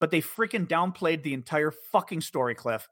but 0.00 0.10
they 0.10 0.20
freaking 0.20 0.66
downplayed 0.66 1.22
the 1.22 1.34
entire 1.34 1.70
fucking 1.70 2.20
story, 2.20 2.54
Cliff. 2.54 2.88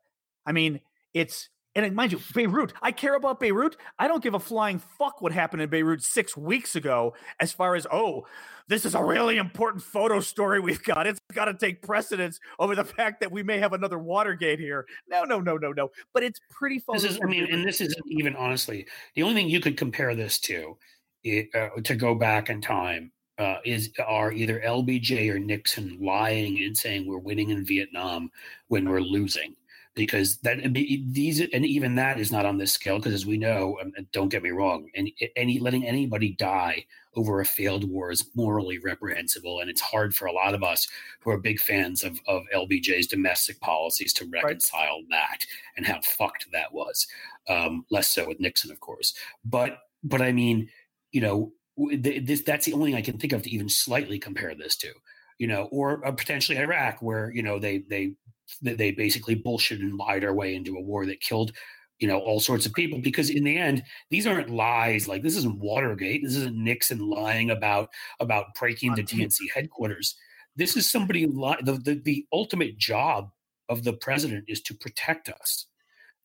I 0.46 0.52
mean, 0.52 0.80
it's 1.14 1.50
and 1.74 1.94
mind 1.94 2.12
you, 2.12 2.20
Beirut, 2.34 2.72
I 2.82 2.92
care 2.92 3.14
about 3.14 3.40
Beirut. 3.40 3.76
I 3.98 4.06
don't 4.06 4.22
give 4.22 4.34
a 4.34 4.38
flying 4.40 4.78
fuck 4.78 5.22
what 5.22 5.32
happened 5.32 5.62
in 5.62 5.70
Beirut 5.70 6.02
six 6.02 6.36
weeks 6.36 6.76
ago, 6.76 7.14
as 7.40 7.52
far 7.52 7.74
as, 7.74 7.86
oh, 7.90 8.26
this 8.68 8.84
is 8.84 8.94
a 8.94 9.02
really 9.02 9.38
important 9.38 9.82
photo 9.82 10.20
story 10.20 10.60
we've 10.60 10.82
got. 10.82 11.06
It's 11.06 11.20
got 11.34 11.46
to 11.46 11.54
take 11.54 11.82
precedence 11.82 12.40
over 12.58 12.74
the 12.74 12.84
fact 12.84 13.20
that 13.20 13.32
we 13.32 13.42
may 13.42 13.58
have 13.58 13.72
another 13.72 13.98
Watergate 13.98 14.58
here. 14.58 14.86
No, 15.08 15.24
no, 15.24 15.40
no, 15.40 15.56
no, 15.56 15.72
no. 15.72 15.90
But 16.12 16.22
it's 16.22 16.40
pretty 16.50 16.78
photo. 16.78 16.98
This 16.98 17.10
is, 17.12 17.20
I 17.22 17.26
mean, 17.26 17.48
and 17.50 17.66
this 17.66 17.80
isn't 17.80 18.06
even 18.08 18.36
honestly 18.36 18.86
the 19.14 19.22
only 19.22 19.34
thing 19.34 19.48
you 19.48 19.60
could 19.60 19.76
compare 19.76 20.14
this 20.14 20.38
to, 20.40 20.76
it, 21.24 21.48
uh, 21.54 21.80
to 21.82 21.96
go 21.96 22.14
back 22.14 22.50
in 22.50 22.60
time, 22.60 23.12
uh, 23.38 23.56
is 23.64 23.90
are 24.06 24.30
either 24.32 24.60
LBJ 24.64 25.30
or 25.30 25.38
Nixon 25.38 25.98
lying 26.00 26.62
and 26.62 26.76
saying 26.76 27.06
we're 27.06 27.18
winning 27.18 27.50
in 27.50 27.64
Vietnam 27.64 28.30
when 28.68 28.88
we're 28.88 29.00
losing 29.00 29.56
because 29.94 30.38
that 30.38 30.58
these 30.72 31.40
and 31.40 31.66
even 31.66 31.94
that 31.96 32.18
is 32.18 32.32
not 32.32 32.46
on 32.46 32.56
this 32.56 32.72
scale 32.72 32.96
because 32.96 33.12
as 33.12 33.26
we 33.26 33.36
know 33.36 33.76
um, 33.82 33.92
don't 34.12 34.30
get 34.30 34.42
me 34.42 34.50
wrong 34.50 34.88
any, 34.94 35.14
any 35.36 35.58
letting 35.58 35.86
anybody 35.86 36.34
die 36.38 36.84
over 37.14 37.40
a 37.40 37.44
failed 37.44 37.88
war 37.88 38.10
is 38.10 38.30
morally 38.34 38.78
reprehensible 38.78 39.60
and 39.60 39.68
it's 39.68 39.82
hard 39.82 40.14
for 40.14 40.26
a 40.26 40.32
lot 40.32 40.54
of 40.54 40.62
us 40.62 40.88
who 41.20 41.30
are 41.30 41.38
big 41.38 41.60
fans 41.60 42.04
of, 42.04 42.18
of 42.26 42.42
lbj's 42.54 43.06
domestic 43.06 43.60
policies 43.60 44.12
to 44.14 44.26
reconcile 44.32 44.80
right. 44.80 45.06
that 45.10 45.46
and 45.76 45.86
how 45.86 46.00
fucked 46.00 46.46
that 46.52 46.72
was 46.72 47.06
um, 47.48 47.84
less 47.90 48.10
so 48.10 48.26
with 48.26 48.40
nixon 48.40 48.70
of 48.70 48.80
course 48.80 49.14
but 49.44 49.78
but 50.02 50.22
i 50.22 50.32
mean 50.32 50.68
you 51.10 51.20
know 51.20 51.52
this 51.98 52.42
that's 52.42 52.64
the 52.64 52.72
only 52.72 52.92
thing 52.92 52.98
i 52.98 53.02
can 53.02 53.18
think 53.18 53.34
of 53.34 53.42
to 53.42 53.50
even 53.50 53.68
slightly 53.68 54.18
compare 54.18 54.54
this 54.54 54.76
to 54.76 54.88
you 55.42 55.48
know, 55.48 55.64
or 55.72 56.06
uh, 56.06 56.12
potentially 56.12 56.56
Iraq, 56.56 57.02
where 57.02 57.32
you 57.34 57.42
know 57.42 57.58
they 57.58 57.78
they 57.78 58.14
they 58.60 58.90
basically 58.90 59.34
bullshit 59.34 59.80
and 59.80 59.96
lied 59.96 60.24
our 60.24 60.34
way 60.34 60.54
into 60.54 60.76
a 60.76 60.80
war 60.80 61.06
that 61.06 61.20
killed 61.20 61.52
you 61.98 62.08
know 62.08 62.18
all 62.18 62.40
sorts 62.40 62.66
of 62.66 62.72
people 62.72 62.98
because 63.00 63.30
in 63.30 63.44
the 63.44 63.56
end 63.56 63.82
these 64.10 64.26
aren't 64.26 64.50
lies 64.50 65.06
like 65.06 65.22
this 65.22 65.36
isn't 65.36 65.60
watergate 65.60 66.22
this 66.24 66.34
isn't 66.34 66.56
nixon 66.56 66.98
lying 66.98 67.50
about 67.50 67.88
about 68.18 68.54
breaking 68.58 68.94
the 68.94 69.02
dnc 69.02 69.38
headquarters. 69.54 70.16
This 70.54 70.76
is 70.76 70.90
somebody 70.90 71.26
li- 71.26 71.56
the, 71.62 71.74
the, 71.74 71.94
the 71.94 72.26
ultimate 72.32 72.76
job 72.76 73.30
of 73.68 73.84
the 73.84 73.94
president 73.94 74.44
is 74.48 74.60
to 74.62 74.74
protect 74.74 75.30
us. 75.30 75.66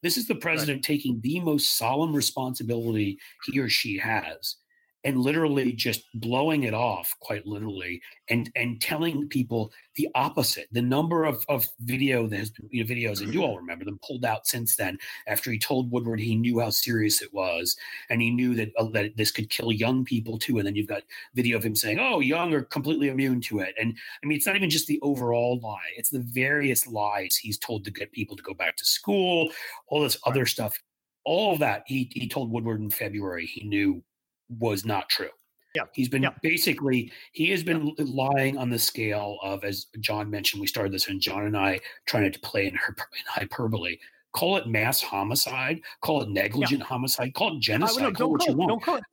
This 0.04 0.18
is 0.18 0.28
the 0.28 0.36
president 0.36 0.78
right. 0.78 0.84
taking 0.84 1.22
the 1.22 1.40
most 1.40 1.78
solemn 1.78 2.14
responsibility 2.14 3.20
he 3.46 3.60
or 3.60 3.70
she 3.70 3.98
has 4.00 4.58
and 5.04 5.20
literally 5.20 5.72
just 5.72 6.04
blowing 6.16 6.64
it 6.64 6.74
off 6.74 7.16
quite 7.22 7.46
literally 7.46 8.02
and 8.30 8.52
and 8.56 8.82
telling 8.82 9.28
people 9.30 9.72
the 9.96 10.08
opposite. 10.16 10.68
The 10.72 10.82
number 10.82 11.24
of, 11.26 11.44
of 11.50 11.66
video 11.80 12.28
that 12.28 12.38
has 12.38 12.50
been 12.50 12.68
you 12.72 12.84
know, 12.84 12.90
videos 12.90 13.22
and 13.22 13.34
you 13.34 13.44
all 13.44 13.58
remember 13.58 13.86
them 13.86 14.00
pulled 14.06 14.26
out 14.26 14.48
since 14.48 14.76
then 14.76 14.98
after 15.28 15.52
he 15.52 15.60
told 15.60 15.92
woodward 15.92 16.20
he 16.20 16.36
knew 16.36 16.60
how 16.60 16.70
serious 16.70 17.22
it 17.22 17.34
was 17.34 17.76
and 18.10 18.22
he 18.22 18.32
knew 18.32 18.56
that 18.56 18.72
uh, 18.78 18.90
that 18.90 19.16
this 19.16 19.32
could 19.32 19.50
kill 19.50 19.72
young 19.72 20.04
people 20.04 20.38
too 20.38 20.58
and 20.58 20.68
then 20.68 20.76
you've 20.76 20.88
got 20.88 21.04
video 21.36 21.58
of 21.58 21.66
him 21.66 21.76
saying 21.76 22.00
oh 22.00 22.20
young 22.20 22.54
are 22.54 22.64
completely 22.64 23.10
immune 23.10 23.42
to 23.42 23.60
it. 23.60 23.76
And 23.80 23.96
i 24.24 24.28
mean 24.28 24.38
it's 24.38 24.48
not 24.48 24.56
even 24.56 24.70
just 24.70 24.88
the 24.88 25.00
overall 25.02 25.60
lie 25.62 25.92
it's 25.96 26.10
the 26.10 26.20
various 26.20 26.88
lies 26.88 27.36
he's 27.36 27.58
told 27.58 27.86
to 27.86 27.92
get 27.92 28.12
people 28.12 28.36
to 28.36 28.44
go 28.44 28.54
back 28.54 28.76
to 28.78 28.86
school 28.86 29.52
all 29.88 30.02
this 30.02 30.18
other 30.26 30.46
stuff. 30.46 30.78
All 31.24 31.54
of 31.54 31.60
that 31.60 31.84
he, 31.88 32.10
he 32.14 32.28
told 32.28 32.52
woodward 32.52 32.82
in 32.82 32.90
february 32.90 33.46
he 33.46 33.68
knew 33.68 34.04
was 34.50 34.86
not 34.86 35.10
true. 35.10 35.30
Yeah. 35.76 35.84
He's 35.94 36.10
been 36.10 36.24
yeah. 36.24 36.32
basically 36.42 37.12
he 37.34 37.52
has 37.52 37.64
been 37.64 37.94
yeah. 37.98 38.06
lying 38.08 38.58
on 38.58 38.70
the 38.70 38.80
scale 38.80 39.38
of 39.44 39.64
as 39.64 39.88
John 40.00 40.30
mentioned 40.30 40.60
we 40.60 40.68
started 40.68 40.92
this 40.92 41.08
and 41.08 41.22
John 41.22 41.46
and 41.46 41.56
I 41.56 41.80
trying 42.08 42.32
to 42.32 42.40
play 42.40 42.68
in, 42.68 42.74
in 42.74 42.96
hyperbole. 43.28 43.98
Call 44.34 44.58
it 44.58 44.68
mass 44.68 45.02
homicide, 45.02 45.82
call 46.02 46.22
it 46.22 46.30
negligent 46.30 46.80
yeah. 46.80 46.86
homicide, 46.86 47.34
call 47.34 47.56
it 47.56 47.60
genocide, 47.60 48.04
no, 48.04 48.12
call 48.12 48.28
it 48.28 48.32
what 48.32 48.48
you 48.48 48.54
want. 48.56 48.70
Don't 48.70 48.84
call 48.84 48.96
it 48.98 49.04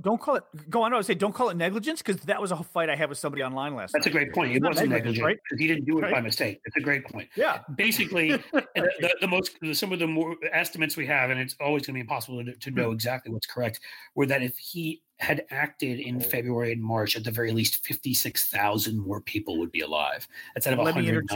don't 0.00 0.20
call 0.20 0.36
it. 0.36 0.44
Go 0.68 0.82
on. 0.82 0.92
I 0.92 0.96
would 0.96 1.06
say 1.06 1.14
don't 1.14 1.34
call 1.34 1.48
it 1.48 1.56
negligence 1.56 2.02
because 2.02 2.20
that 2.22 2.40
was 2.40 2.52
a 2.52 2.62
fight 2.62 2.90
I 2.90 2.96
had 2.96 3.08
with 3.08 3.18
somebody 3.18 3.42
online 3.42 3.74
last. 3.74 3.92
That's 3.92 4.06
night. 4.06 4.14
a 4.14 4.18
great 4.18 4.32
point. 4.32 4.54
It 4.54 4.62
wasn't 4.62 4.90
negligent 4.90 5.24
right? 5.24 5.38
because 5.48 5.60
he 5.60 5.66
didn't 5.66 5.84
do 5.84 5.98
it 5.98 6.02
right? 6.02 6.12
by 6.12 6.20
mistake. 6.20 6.60
It's 6.64 6.76
a 6.76 6.80
great 6.80 7.04
point. 7.04 7.28
Yeah. 7.36 7.60
Basically, 7.76 8.30
the, 8.52 9.14
the, 9.20 9.28
most 9.28 9.56
some 9.72 9.92
of 9.92 9.98
the 9.98 10.06
more 10.06 10.36
estimates 10.52 10.96
we 10.96 11.06
have, 11.06 11.30
and 11.30 11.40
it's 11.40 11.56
always 11.60 11.82
going 11.86 11.94
to 11.94 11.98
be 11.98 12.00
impossible 12.00 12.44
to, 12.44 12.54
to 12.54 12.70
know 12.70 12.92
exactly 12.92 13.32
what's 13.32 13.46
correct, 13.46 13.80
were 14.14 14.26
that 14.26 14.42
if 14.42 14.56
he 14.58 15.02
had 15.18 15.44
acted 15.50 16.00
in 16.00 16.16
oh. 16.16 16.20
February 16.20 16.72
and 16.72 16.82
March, 16.82 17.16
at 17.16 17.24
the 17.24 17.30
very 17.30 17.52
least, 17.52 17.84
fifty 17.84 18.14
six 18.14 18.48
thousand 18.48 18.98
more 18.98 19.20
people 19.20 19.58
would 19.58 19.72
be 19.72 19.80
alive. 19.80 20.26
That's 20.54 20.66
out 20.66 20.74
of 20.74 20.78
one 20.80 20.92
hundred. 20.92 21.26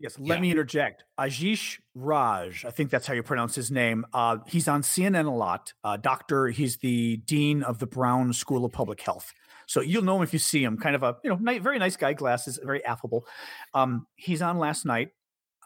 Yes, 0.00 0.18
let 0.18 0.36
yeah. 0.36 0.40
me 0.40 0.50
interject. 0.50 1.04
Ashish 1.18 1.78
Jha, 1.96 2.64
I 2.64 2.70
think 2.70 2.90
that's 2.90 3.06
how 3.06 3.12
you 3.12 3.22
pronounce 3.22 3.54
his 3.54 3.70
name. 3.70 4.06
Uh, 4.14 4.38
he's 4.46 4.66
on 4.66 4.80
CNN 4.80 5.26
a 5.26 5.30
lot. 5.30 5.74
Uh, 5.84 5.98
doctor, 5.98 6.48
he's 6.48 6.78
the 6.78 7.18
dean 7.18 7.62
of 7.62 7.78
the 7.78 7.86
Brown 7.86 8.32
School 8.32 8.64
of 8.64 8.72
Public 8.72 9.02
Health. 9.02 9.30
So 9.66 9.82
you'll 9.82 10.02
know 10.02 10.16
him 10.16 10.22
if 10.22 10.32
you 10.32 10.38
see 10.38 10.64
him. 10.64 10.78
Kind 10.78 10.96
of 10.96 11.02
a 11.02 11.16
you 11.22 11.30
know 11.30 11.36
very 11.60 11.78
nice 11.78 11.96
guy, 11.96 12.14
glasses, 12.14 12.58
very 12.64 12.82
affable. 12.84 13.26
Um, 13.74 14.06
he's 14.16 14.40
on 14.40 14.58
last 14.58 14.86
night, 14.86 15.10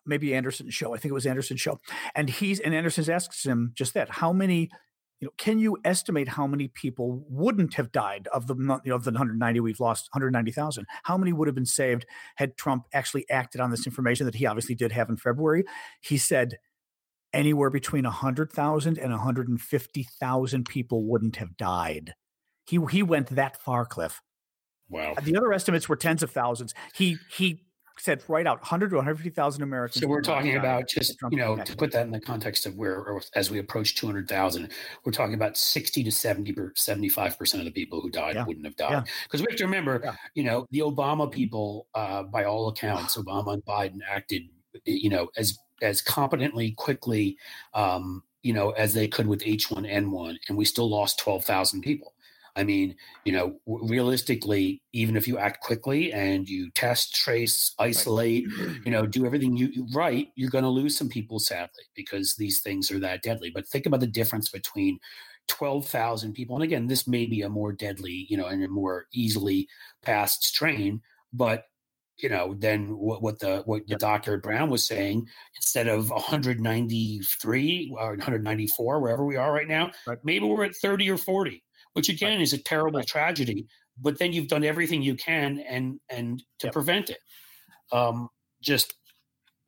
maybe 0.04 0.34
Anderson 0.34 0.68
show. 0.68 0.94
I 0.94 0.98
think 0.98 1.10
it 1.10 1.14
was 1.14 1.26
Anderson 1.26 1.56
show, 1.56 1.78
and 2.16 2.28
he's 2.28 2.58
and 2.58 2.74
Anderson 2.74 3.08
asks 3.08 3.46
him 3.46 3.72
just 3.74 3.94
that: 3.94 4.10
how 4.10 4.32
many 4.32 4.68
you 5.24 5.28
know, 5.28 5.34
can 5.38 5.58
you 5.58 5.78
estimate 5.86 6.28
how 6.28 6.46
many 6.46 6.68
people 6.68 7.24
wouldn't 7.30 7.72
have 7.74 7.90
died 7.92 8.28
of 8.34 8.46
the 8.46 8.54
you 8.54 8.90
know, 8.90 8.94
of 8.94 9.04
the 9.04 9.10
190 9.10 9.60
we've 9.60 9.80
lost 9.80 10.10
190,000? 10.12 10.84
How 11.04 11.16
many 11.16 11.32
would 11.32 11.48
have 11.48 11.54
been 11.54 11.64
saved 11.64 12.04
had 12.36 12.58
Trump 12.58 12.84
actually 12.92 13.24
acted 13.30 13.62
on 13.62 13.70
this 13.70 13.86
information 13.86 14.26
that 14.26 14.34
he 14.34 14.44
obviously 14.44 14.74
did 14.74 14.92
have 14.92 15.08
in 15.08 15.16
February? 15.16 15.64
He 16.02 16.18
said 16.18 16.58
anywhere 17.32 17.70
between 17.70 18.04
100,000 18.04 18.98
and 18.98 19.10
150,000 19.12 20.64
people 20.66 21.06
wouldn't 21.06 21.36
have 21.36 21.56
died. 21.56 22.12
He 22.66 22.78
he 22.90 23.02
went 23.02 23.28
that 23.30 23.62
far, 23.62 23.86
Cliff. 23.86 24.20
Wow. 24.90 25.14
The 25.22 25.38
other 25.38 25.54
estimates 25.54 25.88
were 25.88 25.96
tens 25.96 26.22
of 26.22 26.32
thousands. 26.32 26.74
He 26.94 27.16
he 27.34 27.64
said 27.98 28.22
right 28.28 28.46
out 28.46 28.58
100 28.60 28.90
to 28.90 28.96
150,000 28.96 29.62
Americans. 29.62 30.02
So 30.02 30.08
we're 30.08 30.22
talking 30.22 30.56
about 30.56 30.88
just, 30.88 31.16
you 31.30 31.38
know, 31.38 31.56
to 31.56 31.76
put 31.76 31.92
that 31.92 32.06
in 32.06 32.12
the 32.12 32.20
context 32.20 32.66
of 32.66 32.76
where, 32.76 33.20
as 33.34 33.50
we 33.50 33.58
approach 33.58 33.94
200,000, 33.96 34.70
we're 35.04 35.12
talking 35.12 35.34
about 35.34 35.56
60 35.56 36.04
to 36.04 36.10
70 36.10 36.52
75% 36.52 37.54
of 37.58 37.64
the 37.64 37.70
people 37.70 38.00
who 38.00 38.10
died 38.10 38.34
yeah. 38.34 38.44
wouldn't 38.44 38.64
have 38.64 38.76
died. 38.76 39.04
Because 39.24 39.40
yeah. 39.40 39.46
we 39.46 39.52
have 39.52 39.58
to 39.58 39.64
remember, 39.64 40.00
yeah. 40.02 40.14
you 40.34 40.44
know, 40.44 40.66
the 40.70 40.80
Obama 40.80 41.30
people, 41.30 41.86
uh, 41.94 42.22
by 42.24 42.44
all 42.44 42.68
accounts, 42.68 43.16
Obama 43.18 43.54
and 43.54 43.64
Biden 43.64 43.98
acted, 44.08 44.42
you 44.84 45.10
know, 45.10 45.30
as, 45.36 45.58
as 45.82 46.00
competently, 46.00 46.72
quickly, 46.72 47.36
um, 47.74 48.22
you 48.42 48.52
know, 48.52 48.70
as 48.70 48.92
they 48.92 49.08
could 49.08 49.26
with 49.26 49.40
H1N1, 49.40 50.36
and 50.48 50.58
we 50.58 50.64
still 50.64 50.88
lost 50.88 51.18
12,000 51.18 51.80
people. 51.80 52.13
I 52.56 52.62
mean, 52.62 52.94
you 53.24 53.32
know, 53.32 53.56
realistically, 53.66 54.80
even 54.92 55.16
if 55.16 55.26
you 55.26 55.38
act 55.38 55.60
quickly 55.60 56.12
and 56.12 56.48
you 56.48 56.70
test, 56.70 57.14
trace, 57.14 57.74
isolate, 57.78 58.44
you 58.84 58.92
know, 58.92 59.06
do 59.06 59.26
everything 59.26 59.56
you 59.56 59.86
right, 59.92 60.28
you're 60.36 60.50
going 60.50 60.64
to 60.64 60.70
lose 60.70 60.96
some 60.96 61.08
people, 61.08 61.40
sadly, 61.40 61.84
because 61.96 62.34
these 62.36 62.60
things 62.60 62.90
are 62.90 63.00
that 63.00 63.22
deadly. 63.22 63.50
But 63.50 63.66
think 63.66 63.86
about 63.86 64.00
the 64.00 64.06
difference 64.06 64.50
between 64.50 65.00
12,000 65.48 66.32
people. 66.32 66.54
And 66.54 66.64
again, 66.64 66.86
this 66.86 67.08
may 67.08 67.26
be 67.26 67.42
a 67.42 67.48
more 67.48 67.72
deadly, 67.72 68.26
you 68.28 68.36
know, 68.36 68.46
and 68.46 68.62
a 68.62 68.68
more 68.68 69.06
easily 69.12 69.68
passed 70.02 70.44
strain, 70.44 71.02
but 71.32 71.64
you 72.18 72.28
know, 72.28 72.54
then 72.56 72.96
what, 72.96 73.22
what 73.22 73.40
the 73.40 73.62
what 73.66 73.82
the 73.88 73.96
doctor 73.96 74.38
Brown 74.38 74.70
was 74.70 74.86
saying, 74.86 75.26
instead 75.56 75.88
of 75.88 76.10
193 76.10 77.96
or 77.98 78.10
194, 78.10 79.00
wherever 79.00 79.24
we 79.24 79.34
are 79.34 79.52
right 79.52 79.66
now, 79.66 79.90
right. 80.06 80.18
maybe 80.22 80.46
we're 80.46 80.64
at 80.64 80.76
30 80.76 81.10
or 81.10 81.18
40 81.18 81.63
which 81.94 82.08
again 82.08 82.32
right. 82.38 82.40
is 82.42 82.52
a 82.52 82.62
terrible 82.62 83.00
right. 83.00 83.08
tragedy. 83.08 83.66
But 84.00 84.18
then 84.18 84.32
you've 84.32 84.48
done 84.48 84.64
everything 84.64 85.02
you 85.02 85.14
can 85.14 85.60
and 85.60 85.98
and 86.08 86.42
to 86.58 86.66
yep. 86.66 86.72
prevent 86.72 87.10
it. 87.10 87.18
Um, 87.92 88.28
just, 88.60 88.94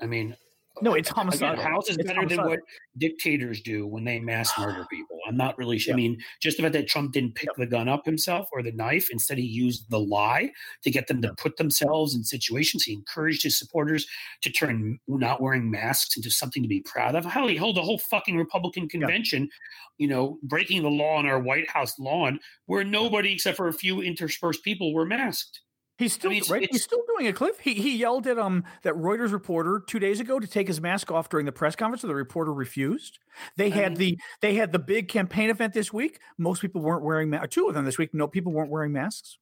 I 0.00 0.06
mean, 0.06 0.36
no, 0.82 0.94
it's 0.94 1.08
homicide. 1.08 1.54
Again, 1.54 1.72
house 1.72 1.88
is 1.88 1.96
it's 1.96 2.06
better 2.06 2.26
than 2.26 2.44
what 2.44 2.60
dictators 2.98 3.60
do 3.60 3.86
when 3.86 4.04
they 4.04 4.18
mass 4.18 4.50
murder 4.58 4.86
people. 4.90 5.18
I'm 5.26 5.36
not 5.36 5.56
really 5.58 5.78
sure. 5.78 5.92
Yeah. 5.92 5.94
I 5.94 6.08
mean, 6.08 6.18
just 6.40 6.56
the 6.56 6.62
fact 6.62 6.74
that 6.74 6.88
Trump 6.88 7.12
didn't 7.12 7.34
pick 7.34 7.48
the 7.56 7.66
gun 7.66 7.88
up 7.88 8.04
himself 8.04 8.48
or 8.52 8.62
the 8.62 8.72
knife, 8.72 9.08
instead 9.10 9.38
he 9.38 9.44
used 9.44 9.90
the 9.90 9.98
lie 9.98 10.50
to 10.82 10.90
get 10.90 11.06
them 11.06 11.22
to 11.22 11.34
put 11.34 11.56
themselves 11.56 12.14
in 12.14 12.24
situations. 12.24 12.84
He 12.84 12.92
encouraged 12.92 13.42
his 13.42 13.58
supporters 13.58 14.06
to 14.42 14.50
turn 14.50 14.98
not 15.08 15.40
wearing 15.40 15.70
masks 15.70 16.16
into 16.16 16.30
something 16.30 16.62
to 16.62 16.68
be 16.68 16.82
proud 16.82 17.14
of. 17.14 17.24
Hell, 17.24 17.48
he 17.48 17.56
held 17.56 17.78
a 17.78 17.82
whole 17.82 17.98
fucking 17.98 18.36
Republican 18.36 18.88
convention, 18.88 19.42
yeah. 19.42 19.48
you 19.98 20.08
know, 20.08 20.38
breaking 20.42 20.82
the 20.82 20.90
law 20.90 21.16
on 21.16 21.26
our 21.26 21.40
White 21.40 21.68
House 21.70 21.98
lawn 21.98 22.38
where 22.66 22.84
nobody 22.84 23.32
except 23.32 23.56
for 23.56 23.68
a 23.68 23.72
few 23.72 24.02
interspersed 24.02 24.62
people 24.62 24.92
were 24.92 25.06
masked. 25.06 25.60
He's 25.98 26.12
still 26.12 26.30
I 26.30 26.34
mean, 26.34 26.40
it's, 26.40 26.50
right. 26.50 26.62
It's, 26.62 26.72
He's 26.72 26.84
still 26.84 27.02
doing 27.14 27.26
it, 27.26 27.34
Cliff. 27.34 27.58
He 27.58 27.74
he 27.74 27.96
yelled 27.96 28.26
at 28.26 28.38
um 28.38 28.64
that 28.82 28.94
Reuters 28.94 29.32
reporter 29.32 29.82
two 29.86 29.98
days 29.98 30.20
ago 30.20 30.38
to 30.38 30.46
take 30.46 30.68
his 30.68 30.80
mask 30.80 31.10
off 31.10 31.28
during 31.28 31.46
the 31.46 31.52
press 31.52 31.74
conference, 31.74 32.02
so 32.02 32.08
the 32.08 32.14
reporter 32.14 32.52
refused. 32.52 33.18
They 33.56 33.70
had 33.70 33.92
mm-hmm. 33.92 34.00
the 34.00 34.18
they 34.42 34.54
had 34.54 34.72
the 34.72 34.78
big 34.78 35.08
campaign 35.08 35.48
event 35.48 35.72
this 35.72 35.92
week. 35.92 36.20
Most 36.36 36.60
people 36.60 36.82
weren't 36.82 37.02
wearing 37.02 37.30
masks. 37.30 37.54
Two 37.54 37.68
of 37.68 37.74
them 37.74 37.84
this 37.84 37.98
week. 37.98 38.12
No 38.12 38.28
people 38.28 38.52
weren't 38.52 38.70
wearing 38.70 38.92
masks. 38.92 39.38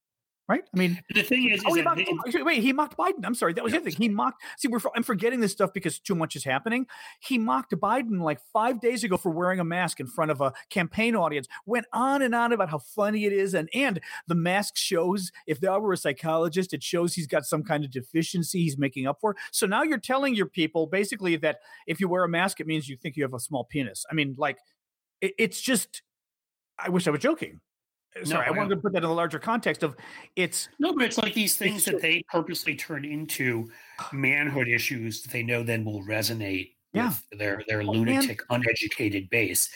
Right? 0.49 0.63
I 0.75 0.79
mean, 0.79 1.01
the 1.15 1.23
thing 1.23 1.49
is, 1.49 1.63
oh, 1.67 1.71
is 1.71 1.77
he 1.77 1.83
mocked, 1.83 2.03
they- 2.33 2.43
wait, 2.43 2.63
he 2.63 2.73
mocked 2.73 2.97
Biden. 2.97 3.25
I'm 3.25 3.35
sorry, 3.35 3.53
that 3.55 3.65
was 3.65 3.73
the 3.73 3.79
other 3.79 3.91
thing. 3.91 4.01
He 4.01 4.09
mocked. 4.09 4.43
See, 4.59 4.69
we're 4.69 4.81
I'm 4.95 5.03
forgetting 5.03 5.41
this 5.41 5.53
stuff 5.53 5.73
because 5.73 5.99
too 5.99 6.15
much 6.15 6.37
is 6.37 6.45
happening. 6.45 6.87
He 7.21 7.39
mocked 7.39 7.73
Biden 7.73 8.21
like 8.21 8.41
five 8.53 8.81
days 8.81 9.05
ago 9.05 9.17
for 9.17 9.31
wearing 9.31 9.61
a 9.61 9.65
mask 9.65 10.01
in 10.01 10.07
front 10.07 10.31
of 10.31 10.41
a 10.41 10.53
campaign 10.71 11.17
audience. 11.17 11.49
Went 11.67 11.87
on 11.93 12.23
and 12.23 12.35
on 12.35 12.53
about 12.53 12.71
how 12.71 12.79
funny 12.79 13.25
it 13.25 13.33
is, 13.33 13.55
and 13.55 13.69
and 13.75 14.01
the 14.27 14.35
mask 14.35 14.77
shows. 14.77 15.33
If 15.47 15.61
there 15.61 15.79
were 15.81 15.93
a 15.93 15.97
psychologist, 15.97 16.75
it 16.75 16.83
shows 16.83 17.15
he's 17.15 17.27
got 17.27 17.45
some 17.45 17.63
kind 17.63 17.85
of 17.85 17.91
deficiency 17.91 18.63
he's 18.63 18.79
making 18.79 19.07
up 19.07 19.21
for. 19.21 19.37
So 19.51 19.67
now 19.67 19.83
you're 19.83 19.99
telling 19.99 20.35
your 20.35 20.47
people 20.47 20.87
basically 20.87 21.37
that 21.37 21.59
if 21.87 22.01
you 22.01 22.09
wear 22.09 22.25
a 22.25 22.29
mask, 22.29 22.61
it 22.61 22.67
means 22.67 22.89
you 22.89 22.97
think 22.97 23.17
you 23.17 23.23
have 23.23 23.35
a 23.35 23.41
small 23.41 23.65
penis. 23.65 24.05
I 24.11 24.15
mean, 24.15 24.35
like, 24.39 24.59
it, 25.21 25.33
it's 25.39 25.61
just. 25.61 26.03
I 26.77 26.89
wish 26.89 27.07
I 27.07 27.11
was 27.11 27.21
joking. 27.21 27.61
Sorry, 28.23 28.47
I 28.47 28.49
I 28.49 28.51
wanted 28.53 28.71
to 28.71 28.77
put 28.77 28.93
that 28.93 29.03
in 29.03 29.09
the 29.09 29.15
larger 29.15 29.39
context 29.41 29.83
of 29.83 29.97
it's 30.37 30.69
No, 30.79 30.93
but 30.95 31.03
it's 31.05 31.19
like 31.19 31.35
these 31.35 31.57
things 31.57 31.85
that 31.87 32.01
they 32.01 32.23
purposely 32.31 32.77
turn 32.77 33.05
into 33.05 33.71
manhood 34.13 34.69
issues 34.69 35.23
that 35.23 35.33
they 35.33 35.43
know 35.43 35.63
then 35.65 35.85
will 35.85 36.03
resonate 36.05 36.75
Yeah. 36.93 37.09
with 37.31 37.39
their 37.39 37.63
their 37.67 37.81
and- 37.81 37.89
lunatic, 37.89 38.41
uneducated 38.51 39.29
base. 39.31 39.71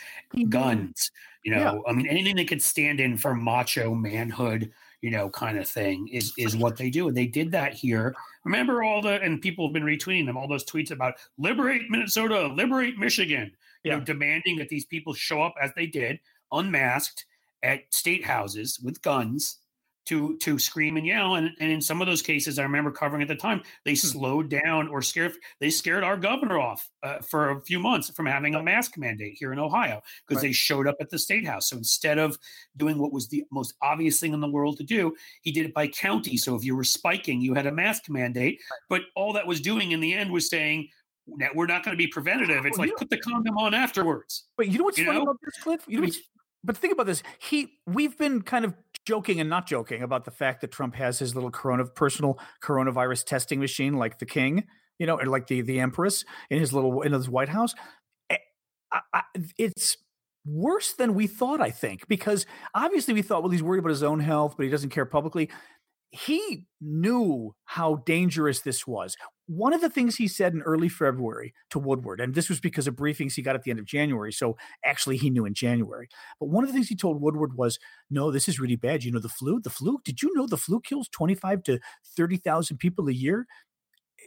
Guns, 0.49 1.11
you 1.43 1.53
know, 1.53 1.83
Yeah. 1.87 1.91
I 1.91 1.95
mean, 1.95 2.07
anything 2.07 2.37
that 2.37 2.47
could 2.49 2.63
stand 2.63 3.01
in 3.01 3.17
for 3.17 3.35
macho 3.35 3.93
manhood, 3.95 4.73
you 5.03 5.11
know, 5.11 5.29
kind 5.31 5.59
of 5.59 5.69
thing 5.69 6.07
is 6.09 6.33
is 6.39 6.57
what 6.57 6.77
they 6.77 6.91
do, 6.91 7.09
and 7.09 7.17
they 7.17 7.27
did 7.27 7.51
that 7.53 7.75
here. 7.75 8.15
Remember 8.45 8.85
all 8.85 9.03
the 9.03 9.21
and 9.21 9.43
people 9.43 9.67
have 9.67 9.73
been 9.75 9.83
retweeting 9.85 10.27
them 10.27 10.37
all 10.37 10.47
those 10.49 10.65
tweets 10.65 10.93
about 10.93 11.15
liberate 11.39 11.91
Minnesota, 11.91 12.47
liberate 12.47 12.99
Michigan, 12.99 13.51
you 13.83 13.91
know, 13.91 14.01
demanding 14.01 14.57
that 14.59 14.69
these 14.69 14.85
people 14.85 15.13
show 15.13 15.43
up 15.43 15.55
as 15.61 15.73
they 15.75 15.87
did, 15.87 16.21
unmasked 16.53 17.27
at 17.63 17.81
state 17.91 18.25
houses 18.25 18.79
with 18.83 19.01
guns 19.03 19.59
to 20.07 20.39
to 20.39 20.59
scream 20.59 20.97
and 20.97 21.07
yell. 21.07 21.35
And, 21.35 21.51
and 21.61 21.71
in 21.71 21.83
some 21.83 22.01
of 22.01 22.07
those 22.07 22.23
cases 22.23 22.59
i 22.59 22.63
remember 22.63 22.91
covering 22.91 23.21
at 23.21 23.29
the 23.29 23.35
time 23.37 23.61
they 23.85 23.95
slowed 23.95 24.49
down 24.49 24.89
or 24.89 25.03
scared 25.03 25.33
they 25.61 25.69
scared 25.69 26.03
our 26.03 26.17
governor 26.17 26.59
off 26.59 26.89
uh, 27.03 27.19
for 27.19 27.51
a 27.51 27.61
few 27.61 27.79
months 27.79 28.09
from 28.11 28.25
having 28.25 28.55
a 28.55 28.63
mask 28.63 28.97
mandate 28.97 29.37
here 29.39 29.53
in 29.53 29.59
ohio 29.59 30.01
because 30.27 30.43
Right. 30.43 30.49
they 30.49 30.53
showed 30.53 30.87
up 30.87 30.97
at 31.01 31.11
the 31.11 31.19
state 31.19 31.47
house. 31.47 31.69
So 31.69 31.77
instead 31.77 32.17
of 32.19 32.39
doing 32.79 32.97
what 32.99 33.13
was 33.13 33.29
the 33.29 33.45
most 33.53 33.75
obvious 33.83 34.19
thing 34.19 34.33
in 34.33 34.41
the 34.41 34.49
world 34.49 34.79
to 34.79 34.83
do 34.85 35.15
he 35.43 35.53
did 35.53 35.67
it 35.67 35.75
by 35.75 35.89
county. 35.89 36.39
So 36.39 36.55
if 36.55 36.65
you 36.65 36.75
were 36.75 36.85
spiking 36.85 37.43
you 37.43 37.53
had 37.53 37.67
a 37.67 37.73
mask 37.73 38.09
mandate. 38.09 38.61
But 38.89 39.03
all 39.15 39.35
that 39.35 39.47
was 39.47 39.61
doing 39.61 39.93
in 39.93 40.01
the 40.01 40.15
end 40.15 40.33
was 40.33 40.49
saying 40.49 40.89
that 41.39 41.55
we're 41.55 41.67
not 41.67 41.85
going 41.85 41.95
to 41.95 41.99
be 42.03 42.07
preventative. 42.07 42.65
It's 42.65 42.79
Well, 42.79 42.89
like 42.89 42.97
put 42.97 43.11
the 43.11 43.19
condom 43.19 43.59
on 43.59 43.75
afterwards. 43.75 44.45
But 44.57 44.69
you 44.69 44.79
know 44.79 44.85
what's 44.85 44.97
You 44.97 45.05
funny 45.05 45.19
know? 45.19 45.25
about 45.25 45.37
this, 45.45 45.63
Cliff? 45.63 45.83
You 45.87 45.99
know 45.99 46.05
I 46.05 46.07
mean- 46.07 46.09
what's, 46.15 46.21
but 46.65 46.77
think 46.77 46.93
about 46.93 47.07
this. 47.07 47.23
He, 47.39 47.79
we've 47.87 48.17
been 48.19 48.43
kind 48.43 48.65
of 48.65 48.75
joking 49.07 49.41
and 49.41 49.49
not 49.49 49.67
joking 49.67 50.03
about 50.03 50.25
the 50.25 50.31
fact 50.31 50.61
that 50.61 50.71
Trump 50.71 50.95
has 50.95 51.19
his 51.19 51.35
little 51.35 51.51
corona 51.51 51.87
personal 51.87 52.39
coronavirus 52.63 53.25
testing 53.25 53.61
machine, 53.61 53.95
like 53.95 54.19
the 54.19 54.27
king, 54.27 54.65
you 54.99 55.07
know, 55.07 55.19
or 55.19 55.27
like 55.27 55.47
the 55.47 55.63
the 55.63 55.81
empress 55.81 56.25
in 56.51 56.59
his 56.59 56.73
little 56.73 57.03
in 57.03 57.13
his 57.13 57.29
White 57.29 57.49
House. 57.49 57.75
Eh, 58.31 58.37
I, 58.93 59.01
I, 59.15 59.23
it's 59.57 59.97
worse 60.45 60.93
than 60.93 61.15
we 61.15 61.27
thought. 61.27 61.61
I 61.61 61.71
think 61.71 62.09
because 62.09 62.45
obviously 62.75 63.15
we 63.15 63.23
thought, 63.23 63.43
well, 63.43 63.51
he's 63.53 63.63
worried 63.63 63.79
about 63.79 63.91
his 63.91 64.03
own 64.03 64.21
health, 64.21 64.55
but 64.57 64.65
he 64.65 64.71
doesn't 64.71 64.91
care 64.91 65.07
publicly. 65.07 65.49
He 66.11 66.65
knew 66.81 67.55
how 67.65 67.97
dangerous 68.07 68.61
this 68.61 68.87
was 68.87 69.17
one 69.47 69.73
of 69.73 69.81
the 69.81 69.89
things 69.91 70.17
he 70.17 70.29
said 70.29 70.53
in 70.53 70.61
early 70.63 70.89
February 70.91 71.55
to 71.71 71.79
Woodward, 71.79 72.21
and 72.21 72.35
this 72.35 72.51
was 72.51 72.61
because 72.61 72.87
of 72.87 72.95
briefings 72.97 73.33
he 73.35 73.41
got 73.43 73.55
at 73.57 73.63
the 73.63 73.71
end 73.71 73.81
of 73.81 73.87
January. 73.87 74.31
So 74.31 74.57
actually, 74.85 75.17
he 75.17 75.31
knew 75.31 75.47
in 75.47 75.55
January. 75.55 76.09
But 76.39 76.51
one 76.51 76.65
of 76.65 76.69
the 76.69 76.75
things 76.75 76.89
he 76.89 76.97
told 76.97 77.21
Woodward 77.23 77.57
was, 77.57 77.79
"No, 78.11 78.31
this 78.31 78.47
is 78.49 78.61
really 78.61 78.77
bad. 78.77 79.05
You 79.05 79.13
know, 79.13 79.21
the 79.21 79.29
flu. 79.31 79.61
The 79.61 79.71
flu. 79.71 79.99
Did 80.05 80.23
you 80.23 80.33
know 80.35 80.47
the 80.47 80.59
flu 80.59 80.81
kills 80.81 81.09
twenty 81.09 81.35
five 81.35 81.63
to 81.65 81.79
thirty 82.17 82.37
thousand 82.37 82.77
people 82.79 83.09
a 83.09 83.13
year? 83.13 83.47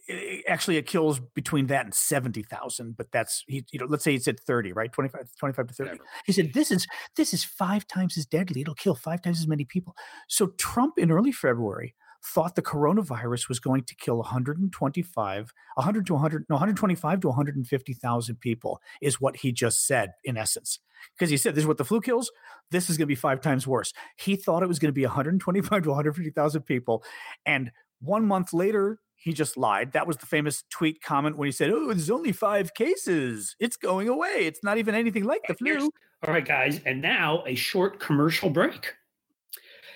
I- 0.09 0.43
Actually, 0.47 0.77
it 0.77 0.85
kills 0.87 1.19
between 1.19 1.67
that 1.67 1.85
and 1.85 1.93
seventy 1.93 2.43
thousand. 2.43 2.97
But 2.97 3.11
that's 3.11 3.43
he. 3.47 3.65
You 3.71 3.79
know, 3.79 3.85
let's 3.87 4.03
say 4.03 4.11
he 4.11 4.19
said 4.19 4.39
thirty, 4.39 4.73
right? 4.73 4.91
25, 4.91 5.29
25 5.37 5.67
to 5.67 5.73
thirty. 5.73 5.89
Whatever. 5.91 6.05
He 6.25 6.33
said, 6.33 6.53
"This 6.53 6.71
is 6.71 6.87
this 7.15 7.33
is 7.33 7.43
five 7.43 7.87
times 7.87 8.17
as 8.17 8.25
deadly. 8.25 8.61
It'll 8.61 8.75
kill 8.75 8.95
five 8.95 9.21
times 9.21 9.39
as 9.39 9.47
many 9.47 9.65
people." 9.65 9.95
So 10.27 10.47
Trump 10.57 10.97
in 10.97 11.11
early 11.11 11.31
February 11.31 11.95
thought 12.23 12.55
the 12.55 12.61
coronavirus 12.61 13.49
was 13.49 13.59
going 13.59 13.83
to 13.83 13.95
kill 13.95 14.17
125, 14.17 15.53
100 15.75 16.05
to 16.05 16.13
100, 16.13 16.45
no, 16.49 16.53
125 16.55 17.19
to 17.19 17.27
150,000 17.27 18.35
people 18.39 18.79
is 19.01 19.19
what 19.19 19.37
he 19.37 19.51
just 19.51 19.87
said 19.87 20.11
in 20.23 20.37
essence. 20.37 20.79
Because 21.17 21.31
he 21.31 21.37
said, 21.37 21.55
this 21.55 21.63
is 21.63 21.67
what 21.67 21.79
the 21.79 21.83
flu 21.85 21.99
kills. 21.99 22.31
This 22.69 22.91
is 22.91 22.97
going 22.97 23.05
to 23.05 23.11
be 23.11 23.15
five 23.15 23.41
times 23.41 23.65
worse. 23.65 23.91
He 24.17 24.35
thought 24.35 24.61
it 24.61 24.67
was 24.67 24.77
going 24.77 24.89
to 24.89 24.93
be 24.93 25.03
125 25.03 25.81
to 25.81 25.89
150,000 25.89 26.61
people. 26.61 27.03
And 27.47 27.71
one 28.01 28.27
month 28.27 28.53
later, 28.53 28.99
he 29.23 29.33
just 29.33 29.55
lied. 29.57 29.93
That 29.93 30.07
was 30.07 30.17
the 30.17 30.25
famous 30.25 30.63
tweet 30.69 31.01
comment 31.01 31.37
when 31.37 31.47
he 31.47 31.51
said, 31.51 31.69
oh, 31.69 31.87
there's 31.87 32.09
only 32.09 32.31
five 32.31 32.73
cases. 32.73 33.55
It's 33.59 33.77
going 33.77 34.09
away. 34.09 34.45
It's 34.47 34.63
not 34.63 34.77
even 34.77 34.95
anything 34.95 35.25
like 35.25 35.41
the 35.47 35.53
flu. 35.53 35.89
All 36.27 36.33
right, 36.33 36.45
guys, 36.45 36.81
and 36.85 37.01
now 37.01 37.43
a 37.47 37.55
short 37.55 37.99
commercial 37.99 38.49
break. 38.49 38.93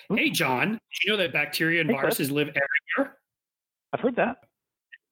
Hey, 0.09 0.29
John, 0.29 0.71
did 0.73 0.79
you 1.03 1.11
know 1.11 1.17
that 1.17 1.33
bacteria 1.33 1.81
and 1.81 1.89
Hey, 1.89 1.95
viruses 1.95 2.29
live 2.31 2.49
everywhere? 2.49 3.17
I've 3.93 3.99
heard 3.99 4.15
that. 4.17 4.37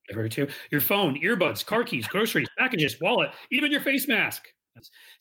I've 0.10 0.16
heard 0.16 0.32
too. 0.32 0.48
Your 0.70 0.82
phone, 0.82 1.20
earbuds, 1.22 1.66
car 1.66 1.84
keys, 1.84 2.08
groceries, 2.08 2.50
packages, 2.60 2.98
wallet, 3.02 3.32
even 3.52 3.72
your 3.72 3.82
face 3.82 4.08
mask. 4.08 4.44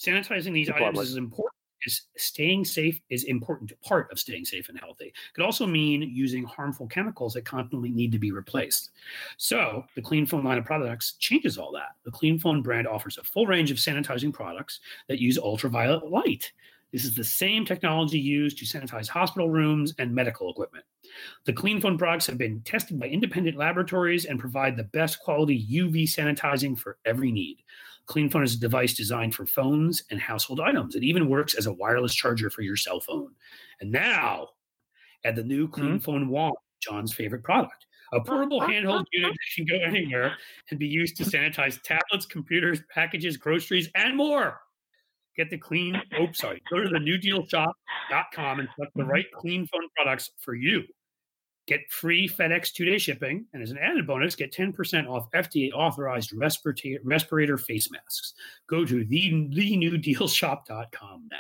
Sanitizing 0.00 0.52
these 0.52 0.68
Good 0.68 0.76
items 0.76 0.96
wallet. 0.96 1.08
is 1.08 1.16
important. 1.16 1.54
Is 1.84 2.02
staying 2.16 2.64
safe 2.64 3.00
is 3.10 3.24
important 3.24 3.72
part 3.82 4.10
of 4.12 4.18
staying 4.18 4.44
safe 4.44 4.68
and 4.68 4.78
healthy. 4.78 5.06
It 5.06 5.14
could 5.34 5.44
also 5.44 5.66
mean 5.66 6.02
using 6.02 6.44
harmful 6.44 6.86
chemicals 6.86 7.34
that 7.34 7.44
constantly 7.44 7.90
need 7.90 8.12
to 8.12 8.18
be 8.18 8.30
replaced. 8.30 8.90
So 9.36 9.84
the 9.96 10.02
Clean 10.02 10.24
Phone 10.24 10.44
line 10.44 10.58
of 10.58 10.64
products 10.64 11.12
changes 11.18 11.58
all 11.58 11.72
that. 11.72 11.96
The 12.04 12.12
Clean 12.12 12.38
Phone 12.38 12.62
brand 12.62 12.86
offers 12.86 13.18
a 13.18 13.24
full 13.24 13.46
range 13.46 13.70
of 13.70 13.78
sanitizing 13.78 14.32
products 14.32 14.80
that 15.08 15.20
use 15.20 15.38
ultraviolet 15.38 16.08
light. 16.08 16.52
This 16.92 17.04
is 17.04 17.14
the 17.14 17.24
same 17.24 17.64
technology 17.64 18.18
used 18.18 18.58
to 18.58 18.66
sanitize 18.66 19.08
hospital 19.08 19.48
rooms 19.48 19.94
and 19.98 20.14
medical 20.14 20.50
equipment. 20.50 20.84
The 21.46 21.52
Clean 21.52 21.80
Phone 21.80 21.96
products 21.96 22.26
have 22.26 22.38
been 22.38 22.60
tested 22.60 23.00
by 23.00 23.06
independent 23.06 23.56
laboratories 23.56 24.26
and 24.26 24.38
provide 24.38 24.76
the 24.76 24.84
best 24.84 25.18
quality 25.20 25.66
UV 25.70 26.04
sanitizing 26.04 26.78
for 26.78 26.98
every 27.06 27.32
need. 27.32 27.62
Clean 28.06 28.28
Phone 28.28 28.42
is 28.42 28.54
a 28.54 28.60
device 28.60 28.94
designed 28.94 29.34
for 29.34 29.46
phones 29.46 30.02
and 30.10 30.20
household 30.20 30.60
items. 30.60 30.94
It 30.94 31.04
even 31.04 31.28
works 31.28 31.54
as 31.54 31.66
a 31.66 31.72
wireless 31.72 32.14
charger 32.14 32.50
for 32.50 32.62
your 32.62 32.76
cell 32.76 33.00
phone. 33.00 33.30
And 33.80 33.92
now, 33.92 34.48
add 35.24 35.36
the 35.36 35.44
new 35.44 35.66
mm-hmm. 35.66 35.74
Clean 35.74 36.00
Phone 36.00 36.28
Wand, 36.28 36.54
John's 36.80 37.12
favorite 37.12 37.44
product. 37.44 37.86
A 38.12 38.20
portable 38.20 38.60
handheld 38.60 39.06
unit 39.12 39.32
that 39.32 39.54
can 39.56 39.64
go 39.64 39.82
anywhere 39.82 40.36
and 40.70 40.78
be 40.78 40.86
used 40.86 41.16
to 41.16 41.24
sanitize 41.24 41.80
tablets, 41.80 42.26
computers, 42.26 42.80
packages, 42.92 43.38
groceries, 43.38 43.88
and 43.94 44.16
more. 44.16 44.60
Get 45.34 45.48
the 45.48 45.56
clean, 45.56 45.96
oh, 46.18 46.28
sorry, 46.32 46.60
go 46.70 46.82
to 46.82 46.90
the 46.90 46.98
newdealshop.com 46.98 48.60
and 48.60 48.68
select 48.76 48.94
the 48.94 49.02
mm-hmm. 49.02 49.10
right 49.10 49.32
clean 49.34 49.66
phone 49.66 49.88
products 49.96 50.30
for 50.40 50.54
you. 50.54 50.82
Get 51.72 51.90
free 51.90 52.28
FedEx 52.28 52.70
two 52.70 52.84
day 52.84 52.98
shipping. 52.98 53.46
And 53.54 53.62
as 53.62 53.70
an 53.70 53.78
added 53.78 54.06
bonus, 54.06 54.36
get 54.36 54.52
10% 54.52 55.08
off 55.08 55.30
FDA 55.30 55.72
authorized 55.72 56.34
respirator, 56.34 56.98
respirator 57.02 57.56
face 57.56 57.90
masks. 57.90 58.34
Go 58.66 58.84
to 58.84 59.06
the, 59.06 59.30
thenewdealshop.com 59.30 61.28
now. 61.30 61.38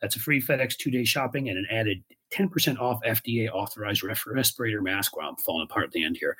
That's 0.00 0.16
a 0.16 0.18
free 0.18 0.40
FedEx 0.40 0.78
two 0.78 0.90
day 0.90 1.04
shopping 1.04 1.50
and 1.50 1.58
an 1.58 1.66
added 1.70 2.02
10% 2.32 2.80
off 2.80 3.02
FDA 3.02 3.50
authorized 3.50 4.02
ref- 4.02 4.26
respirator 4.26 4.80
mask. 4.80 5.18
Wow, 5.18 5.28
I'm 5.28 5.36
falling 5.36 5.66
apart 5.70 5.84
at 5.84 5.92
the 5.92 6.04
end 6.04 6.16
here. 6.16 6.38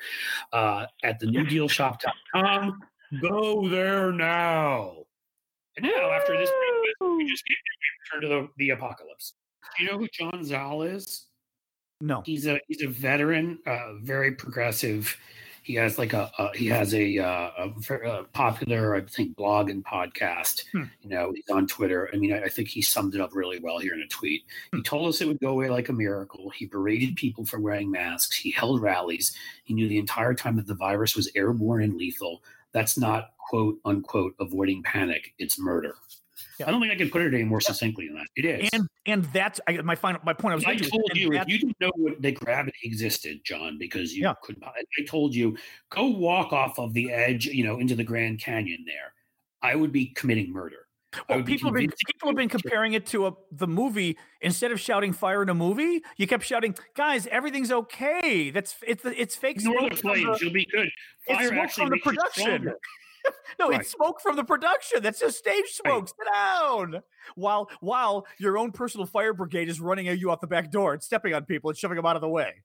Uh, 0.51 0.87
at 1.03 1.21
thenewdealshop.com. 1.21 2.79
Go 3.21 3.69
there 3.69 4.11
now. 4.11 4.95
And 5.77 5.85
now, 5.85 6.09
after 6.09 6.35
this, 6.35 6.49
we 6.99 7.29
just 7.29 7.45
get 7.45 7.55
return 8.15 8.27
to 8.27 8.35
the, 8.35 8.47
the 8.57 8.69
apocalypse. 8.71 9.35
Do 9.77 9.83
you 9.83 9.91
know 9.91 9.99
who 9.99 10.07
John 10.07 10.43
Zal 10.43 10.81
is? 10.81 11.27
No. 12.01 12.21
He's 12.25 12.47
a 12.47 12.59
he's 12.67 12.81
a 12.81 12.87
veteran, 12.87 13.59
uh, 13.65 13.93
very 14.01 14.33
progressive. 14.33 15.15
He 15.63 15.75
has 15.75 15.99
like 15.99 16.13
a, 16.13 16.31
a 16.39 16.57
he 16.57 16.67
has 16.67 16.93
a, 16.95 17.19
uh, 17.19 17.51
a, 17.57 17.93
a 17.93 18.23
popular, 18.23 18.95
I 18.95 19.01
think, 19.01 19.35
blog 19.35 19.69
and 19.69 19.85
podcast. 19.85 20.63
Hmm. 20.71 20.85
You 21.03 21.09
know, 21.09 21.31
he's 21.33 21.49
on 21.51 21.67
Twitter. 21.67 22.09
I 22.11 22.17
mean, 22.17 22.33
I, 22.33 22.45
I 22.45 22.49
think 22.49 22.67
he 22.67 22.81
summed 22.81 23.13
it 23.13 23.21
up 23.21 23.35
really 23.35 23.59
well 23.59 23.77
here 23.77 23.93
in 23.93 24.01
a 24.01 24.07
tweet. 24.07 24.43
Hmm. 24.71 24.77
He 24.77 24.83
told 24.83 25.07
us 25.07 25.21
it 25.21 25.27
would 25.27 25.39
go 25.39 25.49
away 25.49 25.69
like 25.69 25.89
a 25.89 25.93
miracle. 25.93 26.49
He 26.49 26.65
berated 26.65 27.15
people 27.15 27.45
for 27.45 27.59
wearing 27.59 27.91
masks. 27.91 28.35
He 28.35 28.49
held 28.49 28.81
rallies. 28.81 29.35
He 29.63 29.75
knew 29.75 29.87
the 29.87 29.99
entire 29.99 30.33
time 30.33 30.55
that 30.55 30.65
the 30.65 30.73
virus 30.75 31.15
was 31.15 31.29
airborne 31.35 31.83
and 31.83 31.95
lethal. 31.95 32.41
That's 32.71 32.97
not 32.97 33.33
quote 33.37 33.77
unquote 33.85 34.33
avoiding 34.39 34.81
panic. 34.81 35.33
It's 35.37 35.59
murder. 35.59 35.95
Yeah. 36.61 36.67
I 36.67 36.71
don't 36.71 36.81
think 36.81 36.93
I 36.93 36.95
can 36.95 37.09
put 37.09 37.21
it 37.21 37.33
any 37.33 37.43
more 37.43 37.59
succinctly 37.61 38.07
than 38.07 38.15
that. 38.15 38.27
It 38.35 38.45
is. 38.45 38.69
And 38.73 38.87
and 39.05 39.25
that's 39.25 39.59
I, 39.67 39.73
my 39.81 39.95
final 39.95 40.21
my 40.23 40.33
point. 40.33 40.53
I 40.53 40.55
was 40.55 40.65
I 40.65 40.73
getting 40.75 40.79
to 40.79 40.85
is- 40.85 40.91
told 40.91 41.11
you 41.15 41.33
if 41.33 41.47
you 41.47 41.57
didn't 41.59 41.79
know 41.81 41.91
what, 41.95 42.21
that 42.21 42.35
gravity 42.35 42.77
existed, 42.83 43.41
John, 43.43 43.77
because 43.77 44.13
you 44.13 44.23
Yeah. 44.23 44.33
could. 44.41 44.59
Not. 44.61 44.73
I 44.77 45.03
told 45.05 45.35
you 45.35 45.57
go 45.89 46.07
walk 46.07 46.53
off 46.53 46.79
of 46.79 46.93
the 46.93 47.11
edge, 47.11 47.45
you 47.47 47.63
know, 47.63 47.79
into 47.79 47.95
the 47.95 48.03
Grand 48.03 48.39
Canyon. 48.39 48.83
There, 48.85 49.13
I 49.61 49.75
would 49.75 49.91
be 49.91 50.07
committing 50.07 50.51
murder. 50.51 50.87
Well, 51.27 51.43
people 51.43 51.67
have 51.69 51.75
been 51.75 51.91
people 52.07 52.29
have 52.29 52.37
been 52.37 52.47
comparing 52.47 52.93
it 52.93 53.05
to 53.07 53.27
a 53.27 53.33
the 53.51 53.67
movie. 53.67 54.17
Instead 54.39 54.71
of 54.71 54.79
shouting 54.79 55.11
"fire" 55.11 55.43
in 55.43 55.49
a 55.49 55.53
movie, 55.53 56.01
you 56.15 56.25
kept 56.25 56.43
shouting, 56.45 56.73
"Guys, 56.95 57.27
everything's 57.27 57.69
okay." 57.69 58.49
That's 58.49 58.75
it's 58.87 59.03
it's 59.03 59.35
fake 59.35 59.59
smoke. 59.59 59.93
flames, 59.95 60.41
you'll 60.41 60.53
be 60.53 60.65
good. 60.71 60.89
Fire 61.27 61.53
it's 61.53 61.75
smoke 61.75 61.89
from 61.89 61.89
the 61.89 61.97
production. 61.97 62.73
no, 63.59 63.69
right. 63.69 63.81
it's 63.81 63.91
smoke 63.91 64.21
from 64.21 64.35
the 64.35 64.43
production. 64.43 65.01
That's 65.01 65.19
just 65.19 65.37
stage 65.37 65.65
smoke. 65.69 66.03
Right. 66.03 66.09
Sit 66.09 66.33
down. 66.33 67.01
While 67.35 67.69
while 67.79 68.25
your 68.39 68.57
own 68.57 68.71
personal 68.71 69.05
fire 69.05 69.33
brigade 69.33 69.69
is 69.69 69.79
running 69.79 70.07
at 70.07 70.19
you 70.19 70.31
out 70.31 70.41
the 70.41 70.47
back 70.47 70.71
door 70.71 70.93
and 70.93 71.03
stepping 71.03 71.33
on 71.33 71.45
people 71.45 71.69
and 71.69 71.77
shoving 71.77 71.95
them 71.95 72.05
out 72.05 72.15
of 72.15 72.21
the 72.21 72.29
way. 72.29 72.63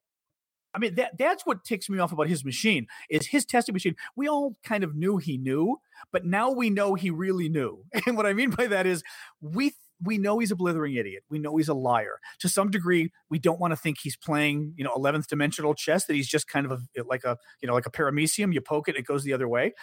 I 0.73 0.79
mean, 0.79 0.95
that 0.95 1.17
that's 1.17 1.45
what 1.45 1.63
ticks 1.63 1.89
me 1.89 1.99
off 1.99 2.11
about 2.11 2.27
his 2.27 2.45
machine 2.45 2.87
is 3.09 3.27
his 3.27 3.45
testing 3.45 3.73
machine. 3.73 3.95
We 4.15 4.27
all 4.27 4.57
kind 4.63 4.83
of 4.83 4.95
knew 4.95 5.17
he 5.17 5.37
knew, 5.37 5.77
but 6.11 6.25
now 6.25 6.51
we 6.51 6.69
know 6.69 6.93
he 6.93 7.09
really 7.09 7.49
knew. 7.49 7.83
And 8.05 8.15
what 8.15 8.25
I 8.25 8.33
mean 8.33 8.51
by 8.51 8.67
that 8.67 8.85
is 8.85 9.03
we 9.41 9.73
we 10.03 10.17
know 10.17 10.39
he's 10.39 10.51
a 10.51 10.55
blithering 10.55 10.95
idiot. 10.95 11.23
We 11.29 11.39
know 11.39 11.57
he's 11.57 11.69
a 11.69 11.73
liar. 11.73 12.19
To 12.39 12.49
some 12.49 12.69
degree, 12.69 13.11
we 13.29 13.39
don't 13.39 13.59
want 13.59 13.71
to 13.71 13.77
think 13.77 13.97
he's 13.99 14.15
playing, 14.15 14.73
you 14.77 14.83
know, 14.83 14.93
11th 14.95 15.27
dimensional 15.27 15.73
chess, 15.73 16.05
that 16.05 16.13
he's 16.13 16.27
just 16.27 16.47
kind 16.47 16.65
of 16.65 16.71
a, 16.71 17.03
like 17.03 17.23
a, 17.23 17.37
you 17.61 17.67
know, 17.67 17.73
like 17.73 17.87
a 17.87 17.91
paramecium. 17.91 18.53
You 18.53 18.61
poke 18.61 18.87
it, 18.87 18.95
it 18.95 19.05
goes 19.05 19.23
the 19.23 19.33
other 19.33 19.47
way. 19.47 19.73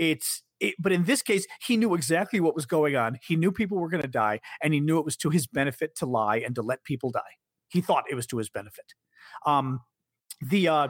It's, 0.00 0.42
it, 0.60 0.74
but 0.78 0.92
in 0.92 1.04
this 1.04 1.20
case, 1.20 1.46
he 1.66 1.76
knew 1.76 1.94
exactly 1.94 2.40
what 2.40 2.54
was 2.54 2.64
going 2.64 2.96
on. 2.96 3.18
He 3.22 3.36
knew 3.36 3.52
people 3.52 3.78
were 3.78 3.90
going 3.90 4.02
to 4.02 4.08
die, 4.08 4.40
and 4.62 4.72
he 4.72 4.80
knew 4.80 4.98
it 4.98 5.04
was 5.04 5.16
to 5.18 5.28
his 5.28 5.46
benefit 5.46 5.94
to 5.96 6.06
lie 6.06 6.38
and 6.38 6.54
to 6.54 6.62
let 6.62 6.84
people 6.84 7.10
die. 7.10 7.20
He 7.68 7.82
thought 7.82 8.04
it 8.10 8.14
was 8.14 8.26
to 8.28 8.38
his 8.38 8.48
benefit. 8.48 8.94
Um, 9.44 9.80
the 10.40 10.68
uh, 10.68 10.88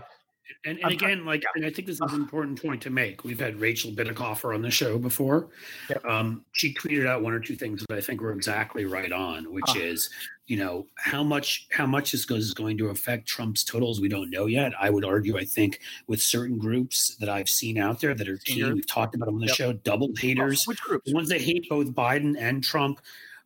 and, 0.65 0.79
and 0.79 0.93
again, 0.93 1.25
like, 1.25 1.43
and 1.55 1.65
I 1.65 1.71
think 1.71 1.87
this 1.87 1.97
is 1.97 2.13
an 2.13 2.21
important 2.21 2.61
point 2.61 2.83
to 2.83 2.91
make. 2.91 3.25
We've 3.25 3.41
had 3.41 3.61
Rachel 3.61 3.93
Bitecofer 3.93 4.55
on 4.55 4.63
the 4.63 4.71
show 4.71 4.99
before. 4.99 5.49
Yep. 5.89 6.05
Um, 6.05 6.45
she 6.53 6.75
tweeted 6.75 7.07
out 7.07 7.23
one 7.23 7.33
or 7.33 7.41
two 7.41 7.57
things 7.57 7.85
that 7.89 7.97
I 7.97 8.01
think 8.01 8.21
were 8.21 8.33
exactly 8.33 8.85
right 8.85 9.13
on, 9.13 9.53
which 9.53 9.71
uh, 9.71 9.81
is, 9.81 10.11
you 10.47 10.57
know, 10.57 10.87
how 10.97 11.23
much 11.23 11.69
how 11.71 11.87
much 11.87 12.13
this 12.13 12.25
goes 12.25 12.45
is 12.45 12.55
going 12.55 12.77
to 12.79 12.89
affect 12.89 13.27
Trump's 13.27 13.65
totals. 13.65 14.01
We 14.01 14.09
don't 14.09 14.31
know 14.31 14.47
yet. 14.47 14.73
I 14.81 14.91
would 14.91 15.05
argue, 15.05 15.39
I 15.39 15.45
think, 15.45 15.81
with 16.07 16.21
certain 16.21 16.59
groups 16.59 17.17
that 17.17 17.29
I've 17.29 17.49
seen 17.49 17.79
out 17.79 18.01
there 18.01 18.15
that 18.15 18.29
are 18.29 18.39
key. 18.39 18.65
We've 18.65 18.87
talked 18.87 19.15
about 19.15 19.27
them 19.27 19.37
on 19.37 19.41
the 19.41 19.47
yep. 19.47 19.57
show. 19.57 19.73
Double 19.73 20.11
haters, 20.19 20.65
oh, 20.67 20.71
which 20.71 20.81
groups? 20.81 21.09
The 21.09 21.15
ones 21.15 21.29
that 21.29 21.41
hate 21.41 21.69
both 21.69 21.93
Biden 21.93 22.37
and 22.39 22.63
Trump 22.63 23.01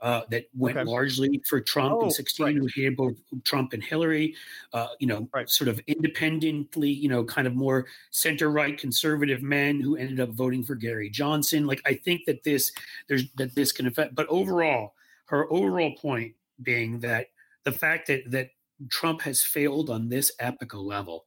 uh, 0.04 0.20
that 0.28 0.44
went 0.54 0.76
okay. 0.76 0.88
largely 0.88 1.40
for 1.48 1.62
Trump 1.62 1.94
oh, 1.94 2.04
in 2.04 2.10
16, 2.10 2.60
right. 2.60 2.84
had 2.84 2.94
both 2.94 3.14
Trump 3.42 3.72
and 3.72 3.82
Hillary, 3.82 4.34
uh, 4.74 4.88
you 4.98 5.06
know, 5.06 5.26
right. 5.32 5.48
sort 5.48 5.66
of 5.66 5.80
independently, 5.86 6.90
you 6.90 7.08
know, 7.08 7.24
kind 7.24 7.46
of 7.46 7.54
more 7.54 7.86
center 8.10 8.50
right 8.50 8.76
conservative 8.76 9.42
men 9.42 9.80
who 9.80 9.96
ended 9.96 10.20
up 10.20 10.28
voting 10.28 10.62
for 10.62 10.74
Gary 10.74 11.08
Johnson. 11.08 11.66
Like, 11.66 11.80
I 11.86 11.94
think 11.94 12.26
that 12.26 12.44
this, 12.44 12.70
there's 13.08 13.30
that 13.36 13.54
this 13.54 13.72
can 13.72 13.86
affect, 13.86 14.14
but 14.14 14.26
overall, 14.28 14.92
her 15.24 15.50
overall 15.50 15.94
point 15.96 16.34
being 16.62 17.00
that 17.00 17.28
the 17.64 17.72
fact 17.72 18.06
that, 18.08 18.30
that 18.30 18.50
Trump 18.90 19.22
has 19.22 19.42
failed 19.42 19.88
on 19.88 20.10
this 20.10 20.32
epical 20.38 20.84
level 20.84 21.24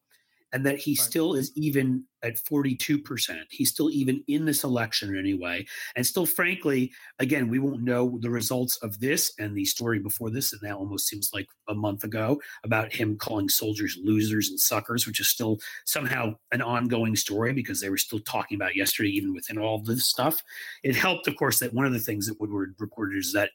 and 0.54 0.66
that 0.66 0.78
he 0.78 0.92
right. 0.92 1.00
still 1.00 1.34
is 1.34 1.52
even 1.56 2.06
at 2.24 2.36
42%. 2.36 3.38
He's 3.50 3.70
still 3.70 3.92
even 3.92 4.24
in 4.28 4.46
this 4.46 4.64
election 4.64 5.18
anyway. 5.18 5.66
And 5.96 6.06
still, 6.06 6.26
frankly, 6.26 6.92
again, 7.20 7.48
we 7.48 7.60
won't 7.60 7.84
know 7.84 8.18
the 8.22 8.30
results 8.30 8.78
of 8.78 9.00
this 9.00 9.34
and 9.38 9.56
the 9.56 9.66
story 9.66 10.00
before 10.00 10.30
this. 10.30 10.52
And 10.52 10.62
that 10.62 10.76
almost 10.76 11.08
seems 11.08 11.30
like 11.34 11.48
a 11.68 11.76
month 11.76 12.04
ago 12.04 12.42
about 12.64 12.92
him 12.92 13.18
calling 13.18 13.50
soldiers 13.50 13.98
losers 14.04 14.50
and 14.50 14.60
suckers, 14.60 15.06
which 15.06 15.20
is 15.20 15.28
still 15.28 15.60
somehow 15.86 16.36
an 16.52 16.62
ongoing 16.62 17.16
story 17.16 17.54
because 17.54 17.80
they 17.80 17.90
were 17.90 17.98
still 17.98 18.20
talking 18.20 18.56
about 18.56 18.76
yesterday, 18.76 19.10
even 19.10 19.34
within 19.34 19.58
all 19.58 19.80
this 19.80 20.08
stuff. 20.08 20.42
It 20.84 20.96
helped, 20.96 21.28
of 21.28 21.36
course, 21.36 21.60
that 21.60 21.74
one 21.74 21.86
of 21.86 21.94
the 21.94 22.00
things 22.00 22.28
that 22.28 22.40
Woodward 22.40 22.76
reported 22.80 23.18
is 23.18 23.34
that 23.34 23.52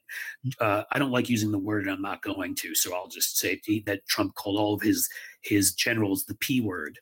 uh, 0.61 0.85
I 0.93 0.99
don't 0.99 1.11
like 1.11 1.29
using 1.29 1.51
the 1.51 1.59
word, 1.59 1.83
and 1.83 1.93
I'm 1.93 2.03
not 2.03 2.23
going 2.23 2.55
to. 2.57 2.75
So 2.75 2.95
I'll 2.95 3.09
just 3.09 3.39
say 3.39 3.61
that 3.87 4.07
Trump 4.07 4.35
called 4.35 4.59
all 4.59 4.75
of 4.75 4.83
his 4.83 5.09
his 5.43 5.75
generals 5.75 6.25
the 6.25 6.35
P 6.37 6.61
word. 6.61 6.99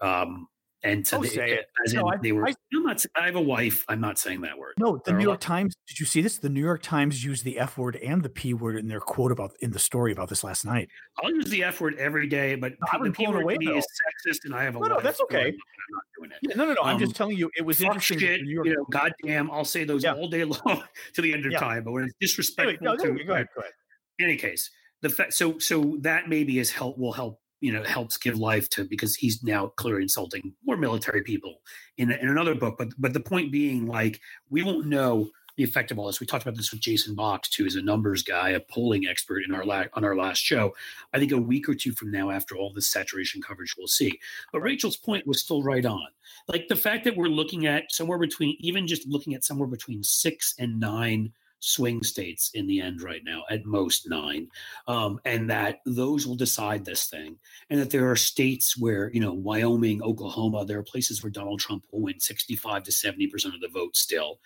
Um, 0.00 0.48
and 0.84 1.06
so 1.06 1.20
they, 1.20 1.28
say 1.28 1.50
it. 1.52 1.66
As 1.86 1.94
no, 1.94 2.08
I, 2.08 2.16
they 2.16 2.32
were. 2.32 2.48
I, 2.48 2.54
am 2.74 2.82
not. 2.82 3.04
I 3.14 3.26
have 3.26 3.36
a 3.36 3.40
wife. 3.40 3.84
I'm 3.88 4.00
not 4.00 4.18
saying 4.18 4.40
that 4.40 4.58
word. 4.58 4.74
No, 4.78 5.00
the 5.04 5.12
New 5.12 5.22
York 5.22 5.38
Times. 5.38 5.76
Did 5.86 6.00
you 6.00 6.06
see 6.06 6.20
this? 6.20 6.38
The 6.38 6.48
New 6.48 6.60
York 6.60 6.82
Times 6.82 7.24
used 7.24 7.44
the 7.44 7.58
F 7.58 7.78
word 7.78 7.96
and 7.96 8.20
the 8.20 8.28
P 8.28 8.52
word 8.52 8.76
in 8.76 8.88
their 8.88 8.98
quote 8.98 9.30
about 9.30 9.52
in 9.60 9.70
the 9.70 9.78
story 9.78 10.10
about 10.10 10.28
this 10.28 10.42
last 10.42 10.64
night. 10.64 10.88
I'll 11.22 11.30
use 11.30 11.48
the 11.50 11.62
F 11.62 11.80
word 11.80 11.94
every 11.98 12.26
day, 12.26 12.56
but 12.56 12.72
no, 12.92 13.04
the 13.04 13.12
P 13.12 13.28
word 13.28 13.42
away, 13.42 13.54
is 13.60 13.86
sexist, 14.26 14.38
and 14.44 14.54
I 14.56 14.64
have 14.64 14.74
a 14.74 14.80
no, 14.80 14.80
wife. 14.80 14.90
No, 14.90 15.00
that's 15.00 15.20
okay. 15.20 15.46
I'm 15.46 15.54
not 15.92 16.02
doing 16.18 16.30
it. 16.32 16.38
Yeah, 16.42 16.56
no, 16.56 16.64
no, 16.64 16.74
no. 16.74 16.82
Um, 16.82 16.88
I'm 16.88 16.98
just 16.98 17.14
telling 17.14 17.36
you, 17.36 17.48
it 17.56 17.62
was 17.64 17.80
interesting. 17.80 18.18
Shit, 18.18 18.40
you 18.40 18.64
know, 18.64 18.84
goddamn, 18.90 19.52
I'll 19.52 19.64
say 19.64 19.84
those 19.84 20.02
yeah. 20.02 20.14
all 20.14 20.28
day 20.28 20.42
long 20.66 20.82
to 21.14 21.22
the 21.22 21.32
end 21.32 21.46
of 21.46 21.52
yeah. 21.52 21.60
time. 21.60 21.84
But 21.84 21.92
when 21.92 22.04
it's 22.04 22.14
disrespectful 22.20 22.88
anyway, 22.88 22.96
no, 22.98 23.16
to, 23.16 23.24
go 23.24 23.34
ahead, 23.34 23.46
go 23.54 23.60
ahead. 23.60 23.72
In 24.18 24.24
any 24.24 24.36
case, 24.36 24.68
the 25.00 25.08
fact 25.10 25.32
so 25.34 25.58
so 25.58 25.96
that 26.00 26.28
maybe 26.28 26.58
is 26.58 26.72
help 26.72 26.98
will 26.98 27.12
help 27.12 27.41
you 27.62 27.72
know 27.72 27.82
helps 27.84 28.18
give 28.18 28.36
life 28.38 28.68
to 28.70 28.84
because 28.84 29.14
he's 29.14 29.42
now 29.42 29.68
clearly 29.68 30.02
insulting 30.02 30.52
more 30.64 30.76
military 30.76 31.22
people 31.22 31.60
in, 31.96 32.10
in 32.10 32.28
another 32.28 32.54
book. 32.54 32.74
But 32.76 32.88
but 32.98 33.14
the 33.14 33.20
point 33.20 33.52
being 33.52 33.86
like 33.86 34.20
we 34.50 34.62
won't 34.62 34.86
know 34.86 35.30
the 35.56 35.64
effect 35.64 35.90
of 35.90 35.98
all 35.98 36.06
this. 36.06 36.18
We 36.18 36.26
talked 36.26 36.44
about 36.44 36.56
this 36.56 36.72
with 36.72 36.80
Jason 36.80 37.14
Boxt 37.14 37.50
too 37.50 37.64
as 37.64 37.76
a 37.76 37.82
numbers 37.82 38.22
guy 38.22 38.50
a 38.50 38.60
polling 38.60 39.06
expert 39.06 39.42
in 39.46 39.54
our 39.54 39.64
la- 39.64 39.84
on 39.94 40.04
our 40.04 40.16
last 40.16 40.42
show. 40.42 40.74
I 41.12 41.18
think 41.18 41.30
a 41.30 41.38
week 41.38 41.68
or 41.68 41.74
two 41.74 41.92
from 41.92 42.10
now 42.10 42.30
after 42.30 42.56
all 42.56 42.72
this 42.72 42.88
saturation 42.88 43.40
coverage 43.40 43.74
we'll 43.78 43.86
see. 43.86 44.18
But 44.52 44.62
rachel's 44.62 44.96
point 44.96 45.26
was 45.26 45.40
still 45.40 45.62
right 45.62 45.86
on. 45.86 46.08
Like 46.48 46.66
the 46.68 46.76
fact 46.76 47.04
that 47.04 47.16
we're 47.16 47.26
looking 47.26 47.66
at 47.66 47.92
somewhere 47.92 48.18
between 48.18 48.56
even 48.58 48.88
just 48.88 49.06
looking 49.06 49.34
at 49.34 49.44
somewhere 49.44 49.68
between 49.68 50.02
six 50.02 50.54
and 50.58 50.80
nine 50.80 51.32
swing 51.62 52.02
states 52.02 52.50
in 52.54 52.66
the 52.66 52.80
end 52.80 53.02
right 53.02 53.22
now, 53.24 53.44
at 53.48 53.64
most 53.64 54.08
nine, 54.08 54.48
um, 54.88 55.20
and 55.24 55.48
that 55.48 55.78
those 55.86 56.26
will 56.26 56.34
decide 56.34 56.84
this 56.84 57.06
thing. 57.06 57.36
And 57.70 57.80
that 57.80 57.90
there 57.90 58.10
are 58.10 58.16
states 58.16 58.76
where, 58.76 59.10
you 59.12 59.20
know, 59.20 59.32
Wyoming, 59.32 60.02
Oklahoma, 60.02 60.64
there 60.64 60.78
are 60.78 60.82
places 60.82 61.22
where 61.22 61.30
Donald 61.30 61.60
Trump 61.60 61.84
will 61.90 62.02
win 62.02 62.18
65 62.18 62.82
to 62.82 62.90
70% 62.90 63.54
of 63.54 63.60
the 63.60 63.68
vote 63.68 63.96
still. 63.96 64.40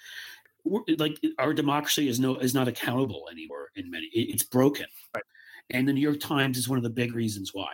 We're, 0.65 0.83
like 0.99 1.19
our 1.39 1.55
democracy 1.55 2.09
is 2.09 2.19
no 2.19 2.35
is 2.37 2.53
not 2.53 2.67
accountable 2.67 3.29
anymore 3.31 3.69
in 3.77 3.89
many 3.89 4.07
it's 4.07 4.43
broken 4.43 4.87
right. 5.15 5.23
and 5.71 5.87
the 5.87 5.93
new 5.93 6.01
york 6.01 6.19
times 6.19 6.59
is 6.59 6.69
one 6.69 6.77
of 6.77 6.83
the 6.83 6.91
big 6.91 7.15
reasons 7.15 7.55
why 7.55 7.69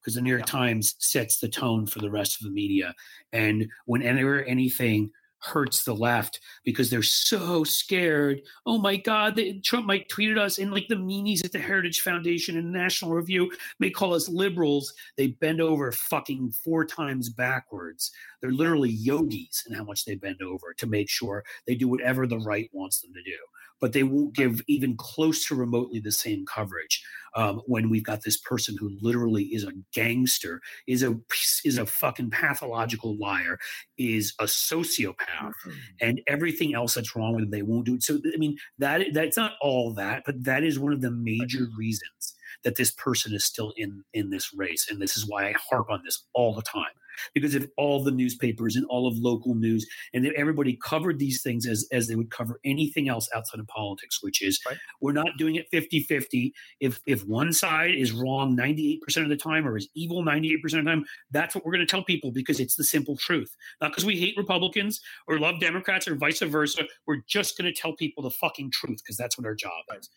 because 0.00 0.14
the 0.14 0.20
new 0.20 0.30
york 0.30 0.42
yeah. 0.42 0.46
times 0.46 0.94
sets 1.00 1.40
the 1.40 1.48
tone 1.48 1.84
for 1.84 1.98
the 1.98 2.08
rest 2.08 2.40
of 2.40 2.44
the 2.44 2.52
media 2.52 2.94
and 3.32 3.68
whenever 3.86 4.44
anything 4.44 5.10
hurts 5.40 5.84
the 5.84 5.94
left 5.94 6.40
because 6.64 6.90
they're 6.90 7.02
so 7.02 7.64
scared. 7.64 8.42
Oh 8.66 8.78
my 8.78 8.96
God, 8.96 9.36
they, 9.36 9.54
Trump 9.64 9.86
might 9.86 10.08
tweet 10.08 10.30
at 10.30 10.38
us, 10.38 10.58
and 10.58 10.72
like 10.72 10.88
the 10.88 10.94
meanies 10.94 11.44
at 11.44 11.52
the 11.52 11.58
Heritage 11.58 12.00
Foundation 12.00 12.56
and 12.56 12.72
National 12.72 13.12
Review 13.12 13.50
may 13.78 13.90
call 13.90 14.14
us 14.14 14.28
liberals. 14.28 14.92
They 15.16 15.28
bend 15.28 15.60
over 15.60 15.92
fucking 15.92 16.52
four 16.52 16.84
times 16.84 17.28
backwards. 17.28 18.10
They're 18.40 18.50
literally 18.50 18.90
yogis 18.90 19.64
in 19.68 19.74
how 19.74 19.84
much 19.84 20.04
they 20.04 20.14
bend 20.14 20.42
over 20.42 20.74
to 20.74 20.86
make 20.86 21.08
sure 21.08 21.44
they 21.66 21.74
do 21.74 21.88
whatever 21.88 22.26
the 22.26 22.38
right 22.38 22.68
wants 22.72 23.00
them 23.00 23.12
to 23.14 23.22
do 23.22 23.36
but 23.80 23.92
they 23.92 24.02
won't 24.02 24.34
give 24.34 24.60
even 24.66 24.96
close 24.96 25.46
to 25.46 25.54
remotely 25.54 26.00
the 26.00 26.12
same 26.12 26.44
coverage 26.46 27.02
um, 27.34 27.60
when 27.66 27.90
we've 27.90 28.04
got 28.04 28.22
this 28.22 28.36
person 28.36 28.76
who 28.78 28.96
literally 29.00 29.44
is 29.44 29.64
a 29.64 29.72
gangster, 29.92 30.60
is 30.86 31.02
a 31.02 31.16
is 31.64 31.78
a 31.78 31.86
fucking 31.86 32.30
pathological 32.30 33.16
liar, 33.16 33.58
is 33.96 34.34
a 34.40 34.44
sociopath, 34.44 35.14
mm-hmm. 35.40 35.70
and 36.00 36.20
everything 36.26 36.74
else 36.74 36.94
that's 36.94 37.14
wrong 37.14 37.34
with 37.34 37.44
them, 37.44 37.50
they 37.50 37.62
won't 37.62 37.86
do 37.86 37.94
it. 37.94 38.02
So 38.02 38.18
I 38.34 38.36
mean 38.38 38.56
that 38.78 39.06
that's 39.12 39.36
not 39.36 39.52
all 39.60 39.92
that, 39.94 40.22
but 40.26 40.42
that 40.44 40.64
is 40.64 40.78
one 40.78 40.92
of 40.92 41.00
the 41.00 41.10
major 41.10 41.68
reasons 41.76 42.34
that 42.64 42.76
this 42.76 42.90
person 42.90 43.34
is 43.34 43.44
still 43.44 43.72
in 43.76 44.02
in 44.14 44.30
this 44.30 44.52
race, 44.54 44.88
and 44.90 45.00
this 45.00 45.16
is 45.16 45.26
why 45.26 45.48
I 45.48 45.54
harp 45.70 45.90
on 45.90 46.02
this 46.04 46.24
all 46.34 46.54
the 46.54 46.62
time 46.62 46.86
because 47.34 47.54
if 47.54 47.66
all 47.76 48.02
the 48.02 48.10
newspapers 48.10 48.76
and 48.76 48.86
all 48.86 49.06
of 49.06 49.16
local 49.18 49.54
news 49.54 49.86
and 50.14 50.26
everybody 50.36 50.78
covered 50.82 51.18
these 51.18 51.42
things 51.42 51.66
as, 51.66 51.86
as 51.92 52.06
they 52.06 52.14
would 52.14 52.30
cover 52.30 52.60
anything 52.64 53.08
else 53.08 53.28
outside 53.34 53.60
of 53.60 53.66
politics, 53.68 54.22
which 54.22 54.42
is 54.42 54.60
right. 54.66 54.78
we're 55.00 55.12
not 55.12 55.36
doing 55.36 55.56
it 55.56 55.68
50 55.70 56.00
50. 56.00 56.54
If, 56.80 57.00
if 57.06 57.24
one 57.26 57.52
side 57.52 57.94
is 57.94 58.12
wrong 58.12 58.56
98% 58.56 59.00
of 59.22 59.28
the 59.28 59.36
time 59.36 59.66
or 59.66 59.76
is 59.76 59.88
evil 59.94 60.22
98% 60.22 60.56
of 60.64 60.70
the 60.70 60.82
time, 60.82 61.04
that's 61.30 61.54
what 61.54 61.64
we're 61.64 61.72
going 61.72 61.86
to 61.86 61.90
tell 61.90 62.04
people 62.04 62.30
because 62.30 62.60
it's 62.60 62.76
the 62.76 62.84
simple 62.84 63.16
truth. 63.16 63.54
Not 63.80 63.92
because 63.92 64.04
we 64.04 64.18
hate 64.18 64.36
Republicans 64.36 65.00
or 65.26 65.38
love 65.38 65.60
Democrats 65.60 66.08
or 66.08 66.14
vice 66.14 66.40
versa. 66.40 66.84
We're 67.06 67.22
just 67.26 67.58
going 67.58 67.72
to 67.72 67.78
tell 67.78 67.94
people 67.94 68.22
the 68.22 68.30
fucking 68.30 68.70
truth 68.70 68.98
because 69.04 69.16
that's 69.16 69.36
what 69.36 69.46
our 69.46 69.54
job 69.54 69.84
is. 69.98 70.08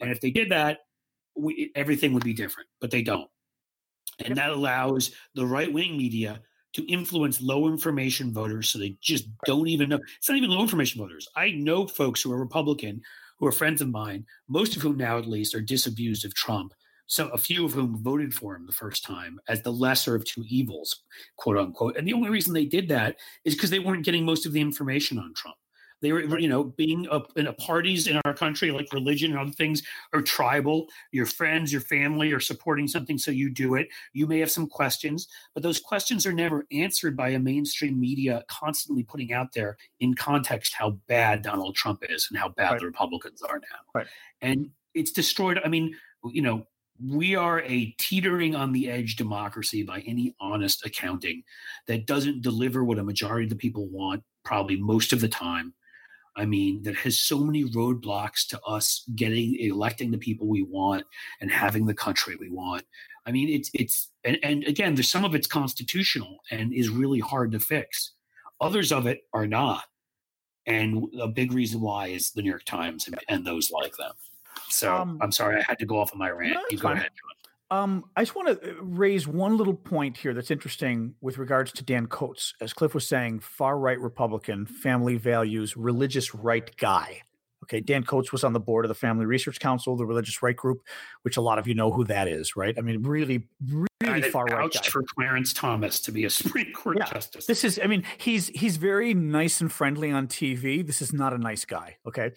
And 0.00 0.10
if 0.10 0.20
they 0.20 0.30
did 0.30 0.50
that, 0.50 0.78
we, 1.36 1.70
everything 1.74 2.12
would 2.14 2.24
be 2.24 2.32
different, 2.32 2.68
but 2.80 2.90
they 2.90 3.02
don't. 3.02 3.28
And 4.24 4.36
that 4.36 4.50
allows 4.50 5.12
the 5.34 5.46
right 5.46 5.72
wing 5.72 5.96
media 5.96 6.40
to 6.74 6.86
influence 6.86 7.40
low 7.40 7.68
information 7.68 8.32
voters 8.32 8.68
so 8.68 8.78
they 8.78 8.96
just 9.00 9.28
don't 9.46 9.68
even 9.68 9.88
know. 9.88 10.00
It's 10.18 10.28
not 10.28 10.38
even 10.38 10.50
low 10.50 10.62
information 10.62 11.00
voters. 11.00 11.28
I 11.34 11.50
know 11.52 11.86
folks 11.86 12.20
who 12.22 12.32
are 12.32 12.38
Republican, 12.38 13.00
who 13.38 13.46
are 13.46 13.52
friends 13.52 13.80
of 13.80 13.88
mine, 13.88 14.24
most 14.48 14.76
of 14.76 14.82
whom 14.82 14.96
now 14.96 15.18
at 15.18 15.26
least 15.26 15.54
are 15.54 15.60
disabused 15.60 16.24
of 16.24 16.34
Trump. 16.34 16.72
So 17.06 17.28
a 17.28 17.38
few 17.38 17.64
of 17.64 17.72
whom 17.72 18.02
voted 18.02 18.34
for 18.34 18.56
him 18.56 18.66
the 18.66 18.72
first 18.72 19.04
time 19.04 19.38
as 19.48 19.62
the 19.62 19.72
lesser 19.72 20.14
of 20.14 20.24
two 20.24 20.44
evils, 20.48 21.02
quote 21.36 21.56
unquote. 21.56 21.96
And 21.96 22.06
the 22.06 22.12
only 22.12 22.30
reason 22.30 22.52
they 22.52 22.64
did 22.64 22.88
that 22.88 23.16
is 23.44 23.54
because 23.54 23.70
they 23.70 23.78
weren't 23.78 24.04
getting 24.04 24.24
most 24.24 24.44
of 24.44 24.52
the 24.52 24.60
information 24.60 25.18
on 25.18 25.32
Trump. 25.34 25.56
They 26.02 26.12
were, 26.12 26.38
you 26.38 26.48
know, 26.48 26.64
being 26.64 27.06
a, 27.10 27.20
in 27.36 27.46
a 27.46 27.52
parties 27.54 28.06
in 28.06 28.20
our 28.24 28.34
country, 28.34 28.70
like 28.70 28.92
religion 28.92 29.32
and 29.32 29.40
other 29.40 29.50
things, 29.50 29.82
are 30.12 30.22
tribal. 30.22 30.86
Your 31.12 31.26
friends, 31.26 31.72
your 31.72 31.80
family 31.80 32.32
are 32.32 32.40
supporting 32.40 32.86
something, 32.86 33.18
so 33.18 33.30
you 33.30 33.50
do 33.50 33.74
it. 33.76 33.88
You 34.12 34.26
may 34.26 34.38
have 34.40 34.50
some 34.50 34.66
questions, 34.66 35.28
but 35.54 35.62
those 35.62 35.80
questions 35.80 36.26
are 36.26 36.32
never 36.32 36.66
answered 36.70 37.16
by 37.16 37.30
a 37.30 37.38
mainstream 37.38 37.98
media 37.98 38.44
constantly 38.48 39.04
putting 39.04 39.32
out 39.32 39.52
there 39.52 39.76
in 40.00 40.14
context 40.14 40.74
how 40.74 40.90
bad 41.08 41.42
Donald 41.42 41.74
Trump 41.74 42.04
is 42.08 42.28
and 42.30 42.38
how 42.38 42.50
bad 42.50 42.72
right. 42.72 42.80
the 42.80 42.86
Republicans 42.86 43.42
are 43.42 43.58
now. 43.58 43.78
Right. 43.94 44.06
And 44.42 44.70
it's 44.94 45.12
destroyed. 45.12 45.60
I 45.64 45.68
mean, 45.68 45.94
you 46.32 46.42
know, 46.42 46.66
we 47.04 47.34
are 47.36 47.60
a 47.60 47.94
teetering 47.98 48.54
on 48.54 48.72
the 48.72 48.90
edge 48.90 49.16
democracy 49.16 49.82
by 49.82 50.00
any 50.00 50.34
honest 50.40 50.84
accounting 50.86 51.42
that 51.86 52.06
doesn't 52.06 52.42
deliver 52.42 52.84
what 52.84 52.98
a 52.98 53.04
majority 53.04 53.44
of 53.44 53.50
the 53.50 53.56
people 53.56 53.86
want, 53.88 54.22
probably 54.44 54.76
most 54.76 55.12
of 55.12 55.20
the 55.20 55.28
time. 55.28 55.74
I 56.36 56.44
mean, 56.44 56.82
that 56.82 56.96
has 56.96 57.18
so 57.18 57.38
many 57.38 57.64
roadblocks 57.64 58.46
to 58.48 58.60
us 58.62 59.04
getting 59.14 59.58
electing 59.58 60.10
the 60.10 60.18
people 60.18 60.46
we 60.46 60.62
want 60.62 61.04
and 61.40 61.50
having 61.50 61.86
the 61.86 61.94
country 61.94 62.36
we 62.36 62.50
want. 62.50 62.84
I 63.24 63.32
mean, 63.32 63.48
it's 63.48 63.70
it's 63.74 64.10
and, 64.24 64.38
and 64.42 64.64
again, 64.64 64.94
there's 64.94 65.10
some 65.10 65.24
of 65.24 65.34
it's 65.34 65.46
constitutional 65.46 66.38
and 66.50 66.72
is 66.72 66.90
really 66.90 67.20
hard 67.20 67.52
to 67.52 67.60
fix. 67.60 68.12
Others 68.60 68.92
of 68.92 69.06
it 69.06 69.22
are 69.32 69.46
not. 69.46 69.84
And 70.66 71.04
a 71.20 71.28
big 71.28 71.52
reason 71.52 71.80
why 71.80 72.08
is 72.08 72.30
the 72.30 72.42
New 72.42 72.50
York 72.50 72.64
Times 72.64 73.06
and, 73.06 73.18
and 73.28 73.46
those 73.46 73.70
like 73.70 73.96
them. 73.96 74.12
So 74.68 74.94
um, 74.94 75.18
I'm 75.22 75.32
sorry, 75.32 75.60
I 75.60 75.62
had 75.62 75.78
to 75.78 75.86
go 75.86 76.00
off 76.00 76.12
on 76.12 76.18
my 76.18 76.30
rant. 76.30 76.54
No, 76.54 76.60
you 76.70 76.78
go 76.78 76.88
fine. 76.88 76.96
ahead, 76.96 77.10
John. 77.10 77.45
Um, 77.70 78.04
I 78.16 78.22
just 78.22 78.36
want 78.36 78.62
to 78.62 78.70
uh, 78.70 78.74
raise 78.80 79.26
one 79.26 79.56
little 79.56 79.74
point 79.74 80.16
here 80.16 80.32
that's 80.34 80.50
interesting 80.50 81.14
with 81.20 81.38
regards 81.38 81.72
to 81.72 81.84
Dan 81.84 82.06
Coats. 82.06 82.54
As 82.60 82.72
Cliff 82.72 82.94
was 82.94 83.08
saying, 83.08 83.40
far 83.40 83.78
right 83.78 83.98
Republican, 83.98 84.66
family 84.66 85.16
values, 85.16 85.76
religious 85.76 86.34
right 86.34 86.74
guy. 86.76 87.22
Okay, 87.64 87.80
Dan 87.80 88.04
Coats 88.04 88.30
was 88.30 88.44
on 88.44 88.52
the 88.52 88.60
board 88.60 88.84
of 88.84 88.88
the 88.88 88.94
Family 88.94 89.26
Research 89.26 89.58
Council, 89.58 89.96
the 89.96 90.06
religious 90.06 90.40
right 90.42 90.54
group, 90.54 90.82
which 91.22 91.36
a 91.36 91.40
lot 91.40 91.58
of 91.58 91.66
you 91.66 91.74
know 91.74 91.90
who 91.90 92.04
that 92.04 92.28
is, 92.28 92.54
right? 92.54 92.76
I 92.78 92.82
mean, 92.82 93.02
really, 93.02 93.48
really 94.04 94.22
far 94.30 94.44
right. 94.44 94.72
Guy. 94.72 94.80
for 94.82 95.02
Clarence 95.02 95.52
Thomas 95.52 95.98
to 96.00 96.12
be 96.12 96.24
a 96.24 96.30
Supreme 96.30 96.72
Court 96.72 96.98
yeah, 97.00 97.10
justice. 97.10 97.46
This 97.46 97.64
is, 97.64 97.80
I 97.82 97.88
mean, 97.88 98.04
he's 98.18 98.48
he's 98.48 98.76
very 98.76 99.14
nice 99.14 99.60
and 99.60 99.72
friendly 99.72 100.12
on 100.12 100.28
TV. 100.28 100.86
This 100.86 101.02
is 101.02 101.12
not 101.12 101.32
a 101.32 101.38
nice 101.38 101.64
guy. 101.64 101.96
Okay, 102.06 102.30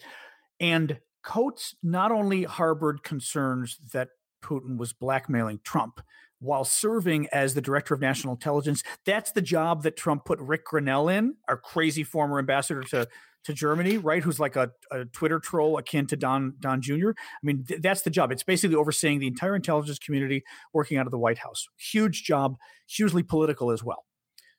and 0.58 0.98
Coats 1.22 1.76
not 1.82 2.10
only 2.10 2.42
harbored 2.42 3.04
concerns 3.04 3.78
that 3.92 4.08
Putin 4.40 4.76
was 4.76 4.92
blackmailing 4.92 5.60
Trump 5.64 6.00
while 6.40 6.64
serving 6.64 7.28
as 7.32 7.54
the 7.54 7.60
director 7.60 7.94
of 7.94 8.00
national 8.00 8.34
intelligence. 8.34 8.82
That's 9.04 9.32
the 9.32 9.42
job 9.42 9.82
that 9.82 9.96
Trump 9.96 10.24
put 10.24 10.38
Rick 10.40 10.66
Grenell 10.66 11.12
in, 11.14 11.36
our 11.48 11.56
crazy 11.56 12.02
former 12.02 12.38
ambassador 12.38 12.82
to 12.84 13.08
to 13.44 13.54
Germany, 13.54 13.96
right? 13.96 14.22
Who's 14.22 14.38
like 14.38 14.56
a, 14.56 14.70
a 14.90 15.06
Twitter 15.06 15.38
troll 15.38 15.78
akin 15.78 16.06
to 16.08 16.16
Don 16.16 16.54
Don 16.60 16.82
Jr. 16.82 17.10
I 17.10 17.42
mean, 17.42 17.64
th- 17.64 17.80
that's 17.80 18.02
the 18.02 18.10
job. 18.10 18.32
It's 18.32 18.42
basically 18.42 18.76
overseeing 18.76 19.18
the 19.18 19.26
entire 19.26 19.56
intelligence 19.56 19.98
community 19.98 20.44
working 20.72 20.98
out 20.98 21.06
of 21.06 21.10
the 21.10 21.18
White 21.18 21.38
House. 21.38 21.66
Huge 21.78 22.22
job, 22.22 22.56
hugely 22.86 23.22
political 23.22 23.70
as 23.70 23.82
well. 23.82 24.04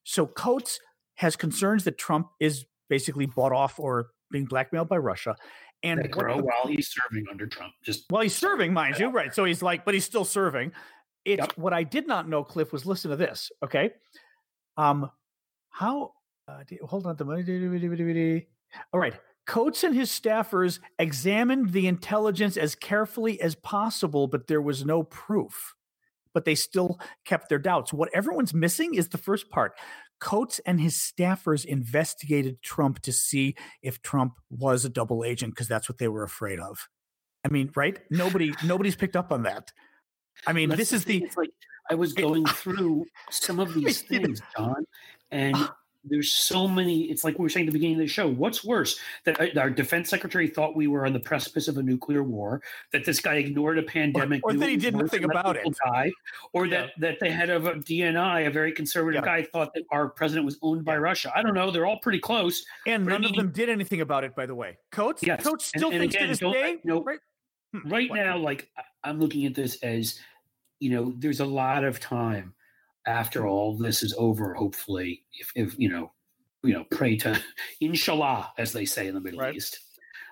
So 0.03 0.25
Coats 0.25 0.79
has 1.15 1.35
concerns 1.35 1.83
that 1.83 1.97
Trump 1.97 2.29
is 2.39 2.65
basically 2.89 3.27
bought 3.27 3.51
off 3.51 3.79
or 3.79 4.07
being 4.31 4.45
blackmailed 4.45 4.89
by 4.89 4.97
Russia. 4.97 5.35
And 5.83 6.11
grow 6.11 6.37
the, 6.37 6.43
while 6.43 6.67
he's 6.67 6.91
serving 6.91 7.25
under 7.31 7.47
Trump. 7.47 7.73
Just 7.83 8.05
while 8.09 8.21
he's 8.21 8.35
serving, 8.35 8.71
mind 8.73 8.99
you, 8.99 9.09
right? 9.09 9.33
So 9.33 9.45
he's 9.45 9.61
like, 9.61 9.83
but 9.83 9.93
he's 9.93 10.05
still 10.05 10.25
serving. 10.25 10.73
It's 11.25 11.39
yep. 11.39 11.57
what 11.57 11.73
I 11.73 11.83
did 11.83 12.07
not 12.07 12.29
know, 12.29 12.43
Cliff, 12.43 12.71
was 12.71 12.85
listen 12.85 13.11
to 13.11 13.17
this. 13.17 13.51
Okay. 13.63 13.91
Um, 14.77 15.09
how 15.69 16.13
uh, 16.47 16.63
hold 16.85 17.05
on 17.05 17.15
the 17.15 17.25
money. 17.25 18.45
All 18.93 18.99
right. 18.99 19.13
Coats 19.47 19.83
and 19.83 19.95
his 19.95 20.09
staffers 20.09 20.79
examined 20.99 21.71
the 21.71 21.87
intelligence 21.87 22.57
as 22.57 22.75
carefully 22.75 23.41
as 23.41 23.55
possible, 23.55 24.27
but 24.27 24.47
there 24.47 24.61
was 24.61 24.85
no 24.85 25.03
proof. 25.03 25.73
But 26.33 26.45
they 26.45 26.55
still 26.55 26.99
kept 27.25 27.49
their 27.49 27.59
doubts. 27.59 27.91
What 27.91 28.09
everyone's 28.13 28.53
missing 28.53 28.95
is 28.95 29.09
the 29.09 29.17
first 29.17 29.49
part. 29.49 29.73
Coats 30.19 30.59
and 30.65 30.79
his 30.79 30.95
staffers 30.95 31.65
investigated 31.65 32.61
Trump 32.61 33.01
to 33.01 33.11
see 33.11 33.55
if 33.81 34.01
Trump 34.01 34.33
was 34.49 34.85
a 34.85 34.89
double 34.89 35.23
agent 35.23 35.53
because 35.53 35.67
that's 35.67 35.89
what 35.89 35.97
they 35.97 36.07
were 36.07 36.23
afraid 36.23 36.59
of. 36.59 36.87
I 37.43 37.49
mean, 37.49 37.71
right? 37.75 37.99
Nobody, 38.11 38.53
nobody's 38.63 38.95
picked 38.95 39.15
up 39.15 39.31
on 39.31 39.43
that. 39.43 39.71
I 40.45 40.53
mean, 40.53 40.69
this 40.69 40.93
is 40.93 41.05
the. 41.05 41.27
Like 41.35 41.49
I 41.89 41.95
was 41.95 42.13
going 42.13 42.45
through 42.45 43.05
some 43.29 43.59
of 43.59 43.73
these 43.75 44.01
things, 44.01 44.41
John, 44.55 44.85
and 45.31 45.55
uh, 45.55 45.69
there's 46.03 46.31
so 46.31 46.67
many. 46.67 47.03
It's 47.03 47.23
like 47.23 47.37
we 47.37 47.43
were 47.43 47.49
saying 47.49 47.67
at 47.67 47.73
the 47.73 47.77
beginning 47.77 47.97
of 47.97 48.01
the 48.01 48.07
show. 48.07 48.27
What's 48.27 48.63
worse 48.63 48.99
that 49.25 49.39
uh, 49.39 49.59
our 49.59 49.69
defense 49.69 50.09
secretary 50.09 50.47
thought 50.47 50.75
we 50.75 50.87
were 50.87 51.05
on 51.05 51.13
the 51.13 51.19
precipice 51.19 51.67
of 51.67 51.77
a 51.77 51.83
nuclear 51.83 52.23
war, 52.23 52.61
that 52.91 53.05
this 53.05 53.19
guy 53.19 53.35
ignored 53.35 53.77
a 53.77 53.83
pandemic, 53.83 54.41
or, 54.43 54.51
or 54.51 54.53
that 54.55 54.69
he 54.69 54.77
did 54.77 54.95
nothing 54.95 55.23
about 55.23 55.57
it, 55.57 55.67
die, 55.85 56.11
or 56.53 56.65
yeah. 56.65 56.81
that 56.81 56.91
that 56.99 57.19
the 57.19 57.29
head 57.29 57.49
of 57.49 57.67
a 57.67 57.73
DNI, 57.73 58.47
a 58.47 58.51
very 58.51 58.71
conservative 58.71 59.23
yeah. 59.23 59.41
guy, 59.41 59.43
thought 59.43 59.73
that 59.75 59.83
our 59.91 60.09
president 60.09 60.45
was 60.45 60.57
owned 60.61 60.83
by 60.83 60.97
Russia. 60.97 61.31
I 61.35 61.43
don't 61.43 61.53
know. 61.53 61.69
They're 61.69 61.85
all 61.85 61.99
pretty 61.99 62.19
close, 62.19 62.65
and 62.87 63.05
none 63.05 63.23
of 63.23 63.33
them 63.33 63.51
did 63.51 63.69
anything 63.69 64.01
about 64.01 64.23
it. 64.23 64.35
By 64.35 64.45
the 64.45 64.55
way, 64.55 64.77
Coats, 64.91 65.21
yes. 65.23 65.43
Coats 65.43 65.65
still 65.65 65.91
and, 65.91 65.99
thinks 65.99 66.15
and 66.15 66.25
again, 66.25 66.37
to 66.37 66.45
this 66.45 66.53
day. 66.53 66.77
No, 66.83 67.03
right, 67.03 67.19
hmm, 67.73 67.89
right 67.89 68.09
now, 68.11 68.37
like 68.37 68.69
I'm 69.03 69.19
looking 69.19 69.45
at 69.45 69.53
this 69.53 69.81
as, 69.83 70.19
you 70.79 70.89
know, 70.89 71.13
there's 71.17 71.41
a 71.41 71.45
lot 71.45 71.83
of 71.83 71.99
time 71.99 72.53
after 73.07 73.47
all 73.47 73.77
this 73.77 74.03
is 74.03 74.13
over, 74.17 74.53
hopefully, 74.53 75.23
if, 75.33 75.51
if 75.55 75.79
you 75.79 75.89
know, 75.89 76.11
you 76.63 76.73
know, 76.73 76.85
pray 76.91 77.17
to 77.17 77.39
inshallah, 77.81 78.51
as 78.57 78.71
they 78.71 78.85
say 78.85 79.07
in 79.07 79.15
the 79.15 79.21
Middle 79.21 79.39
right. 79.39 79.55
East, 79.55 79.79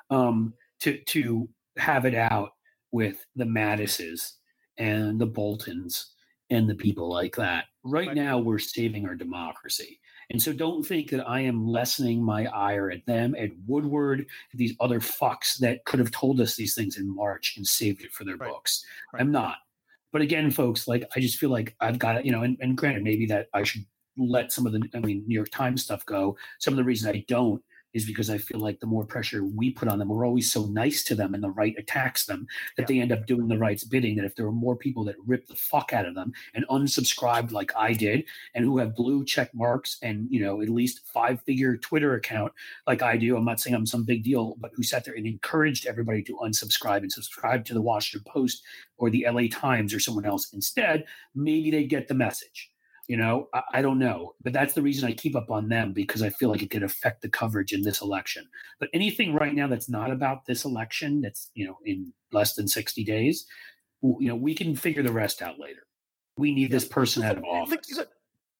um, 0.10 0.54
to 0.82 0.98
to 1.06 1.48
have 1.78 2.06
it 2.06 2.16
out 2.16 2.52
with 2.92 3.26
the 3.36 3.46
Mattises 3.46 4.34
and 4.78 5.20
the 5.20 5.26
Boltons 5.26 6.14
and 6.50 6.70
the 6.70 6.76
people 6.76 7.10
like 7.10 7.36
that. 7.36 7.66
Right, 7.84 8.08
right, 8.08 8.16
now, 8.16 8.40
we're 8.40 8.60
saving 8.60 9.06
our 9.06 9.16
democracy. 9.16 10.00
And 10.32 10.42
so 10.42 10.54
don't 10.54 10.84
think 10.84 11.10
that 11.10 11.28
I 11.28 11.42
am 11.42 11.68
lessening 11.68 12.24
my 12.24 12.46
ire 12.48 12.92
at 12.92 13.06
them, 13.06 13.36
at 13.36 13.50
Woodward, 13.68 14.22
at 14.22 14.58
these 14.58 14.76
other 14.80 15.00
fucks 15.00 15.58
that 15.60 15.86
could 15.86 16.00
have 16.00 16.12
told 16.12 16.40
us 16.40 16.56
these 16.56 16.76
things 16.76 16.98
in 16.98 17.14
March 17.14 17.56
and 17.58 17.66
saved 17.66 18.04
it 18.04 18.12
for 18.12 18.26
their 18.26 18.38
right. 18.38 18.50
books. 18.50 18.84
I'm 19.14 19.32
not. 19.32 19.58
But 20.12 20.22
again, 20.22 20.52
folks, 20.52 20.88
like 20.88 21.04
I 21.16 21.20
just 21.20 21.38
feel 21.38 21.50
like 21.50 21.76
I've 21.80 22.00
got 22.00 22.26
you 22.26 22.32
know, 22.32 22.44
and, 22.44 22.58
and 22.60 22.78
granted, 22.78 23.04
maybe 23.04 23.26
that 23.28 23.48
I 23.54 23.64
should 23.64 23.86
let 24.18 24.52
some 24.52 24.66
of 24.66 24.74
the 24.74 24.82
I 24.94 25.00
mean 25.00 25.24
New 25.28 25.36
York 25.36 25.50
Times 25.52 25.84
stuff 25.84 26.06
go. 26.06 26.38
Some 26.60 26.74
of 26.74 26.78
the 26.78 26.84
reasons 26.84 27.16
I 27.16 27.26
don't 27.28 27.64
is 27.94 28.06
because 28.06 28.30
I 28.30 28.38
feel 28.38 28.60
like 28.60 28.80
the 28.80 28.86
more 28.86 29.06
pressure 29.06 29.44
we 29.44 29.72
put 29.72 29.88
on 29.88 30.00
them, 30.00 30.10
we're 30.10 30.26
always 30.26 30.52
so 30.52 30.66
nice 30.66 31.04
to 31.06 31.16
them 31.16 31.34
and 31.34 31.44
the 31.44 31.50
right 31.50 31.76
attacks 31.78 32.26
them 32.26 32.48
that 32.78 32.84
yeah. 32.84 32.96
they 32.96 33.02
end 33.02 33.12
up 33.12 33.26
doing 33.26 33.48
the 33.48 33.58
right's 33.58 33.84
bidding. 33.84 34.16
That 34.16 34.26
if 34.26 34.36
there 34.36 34.46
were 34.46 34.52
more 34.52 34.76
people 34.76 35.04
that 35.06 35.16
rip 35.26 35.48
the 35.48 35.56
fuck 35.56 35.94
out 35.94 36.06
of 36.06 36.16
them 36.16 36.34
and 36.54 36.68
unsubscribed 36.70 37.52
like 37.52 37.72
I 37.76 37.94
did 37.94 38.26
and 38.54 38.64
who 38.64 38.78
have 38.78 38.96
blue 38.96 39.26
check 39.26 39.54
marks 39.54 39.98
and, 40.02 40.28
you 40.30 40.42
know, 40.42 40.62
at 40.62 40.70
least 40.70 41.02
five 41.06 41.42
figure 41.42 41.78
Twitter 41.78 42.16
account 42.16 42.54
like 42.88 43.02
I 43.02 43.18
do, 43.18 43.36
I'm 43.38 43.46
not 43.46 43.60
saying 43.60 43.76
I'm 43.76 43.86
some 43.86 44.04
big 44.04 44.24
deal, 44.24 44.56
but 44.60 44.72
who 44.76 44.84
sat 44.84 45.06
there 45.06 45.16
and 45.16 45.26
encouraged 45.26 45.88
everybody 45.88 46.24
to 46.24 46.38
unsubscribe 46.38 47.00
and 47.00 47.12
subscribe 47.12 47.66
to 47.66 47.74
the 47.74 47.82
Washington 47.82 48.30
Post 48.32 48.64
or 48.98 49.10
the 49.10 49.26
LA 49.30 49.44
Times 49.50 49.94
or 49.94 50.00
someone 50.00 50.26
else 50.26 50.54
instead, 50.54 51.06
maybe 51.34 51.72
they 51.72 51.86
get 51.86 52.08
the 52.08 52.14
message. 52.14 52.69
You 53.10 53.18
know, 53.18 53.48
I, 53.56 53.62
I, 53.74 53.82
don't 53.82 53.98
know, 53.98 54.36
but 54.44 54.54
that's 54.54 54.76
the 54.76 54.84
reason 54.84 55.10
I 55.10 55.14
keep 55.14 55.36
up 55.36 55.50
on 55.50 55.68
them 55.68 55.94
because 55.94 56.22
I 56.22 56.30
feel 56.30 56.50
like 56.50 56.62
it 56.62 56.70
could 56.70 56.84
affect 56.84 57.24
the 57.24 57.28
coverage 57.28 57.74
in 57.74 57.82
this 57.82 58.04
election. 58.04 58.48
But 58.80 58.90
anything 58.94 59.34
right 59.34 59.56
now 59.56 59.66
that's 59.66 59.90
not 59.90 60.12
about 60.12 60.46
this 60.46 60.64
election, 60.64 61.22
that's 61.22 61.50
you 61.56 61.66
know 61.66 61.78
in 61.84 62.14
less 62.32 62.54
than 62.54 62.68
sixty 62.68 63.04
days, 63.04 63.48
you 64.04 64.28
know, 64.28 64.36
we 64.36 64.54
can 64.54 64.76
figure 64.76 65.02
the 65.02 65.12
rest 65.12 65.42
out 65.42 65.60
later. 65.60 65.88
We 66.38 66.54
need 66.54 66.70
this 66.70 66.86
person 66.86 67.24
out 67.24 67.40
of 67.40 67.44
office. 67.44 68.00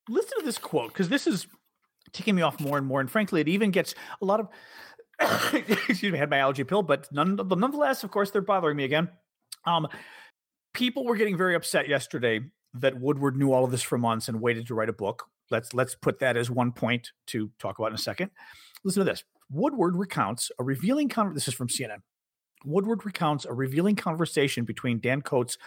Listen 0.08 0.38
to 0.40 0.44
this 0.44 0.58
quote 0.58 0.92
because 0.92 1.08
this 1.08 1.28
is 1.28 1.46
ticking 2.12 2.34
me 2.34 2.42
off 2.42 2.58
more 2.58 2.76
and 2.76 2.88
more, 2.88 3.00
and 3.00 3.08
frankly, 3.08 3.40
it 3.40 3.48
even 3.48 3.70
gets 3.70 3.94
a 4.20 4.24
lot 4.24 4.40
of. 4.40 4.48
excuse 5.54 6.02
me, 6.02 6.14
I 6.14 6.16
had 6.16 6.30
my 6.30 6.38
allergy 6.38 6.64
pill, 6.64 6.82
but 6.82 7.06
none, 7.12 7.36
nonetheless, 7.36 8.02
of 8.02 8.10
course, 8.10 8.32
they're 8.32 8.42
bothering 8.42 8.76
me 8.76 8.82
again. 8.82 9.10
Um, 9.64 9.86
people 10.74 11.04
were 11.04 11.14
getting 11.14 11.36
very 11.36 11.54
upset 11.54 11.88
yesterday 11.88 12.40
that 12.74 13.00
Woodward 13.00 13.36
knew 13.36 13.52
all 13.52 13.64
of 13.64 13.70
this 13.70 13.82
for 13.82 13.98
months 13.98 14.28
and 14.28 14.40
waited 14.40 14.66
to 14.68 14.74
write 14.74 14.88
a 14.88 14.94
book. 14.94 15.26
Let's 15.50 15.74
let's 15.74 15.94
put 15.94 16.20
that 16.20 16.36
as 16.36 16.50
one 16.50 16.72
point 16.72 17.10
to 17.28 17.50
talk 17.58 17.78
about 17.78 17.88
in 17.88 17.94
a 17.94 17.98
second. 17.98 18.30
Listen 18.84 19.04
to 19.04 19.10
this. 19.10 19.24
Woodward 19.50 19.96
recounts 19.96 20.50
a 20.58 20.64
revealing 20.64 21.08
con- 21.08 21.34
this 21.34 21.48
is 21.48 21.54
from 21.54 21.68
CNN. 21.68 21.98
Woodward 22.64 23.04
recounts 23.04 23.46
a 23.46 23.52
revealing 23.52 23.96
conversation 23.96 24.64
between 24.64 25.00
Dan 25.00 25.22
Coats 25.22 25.58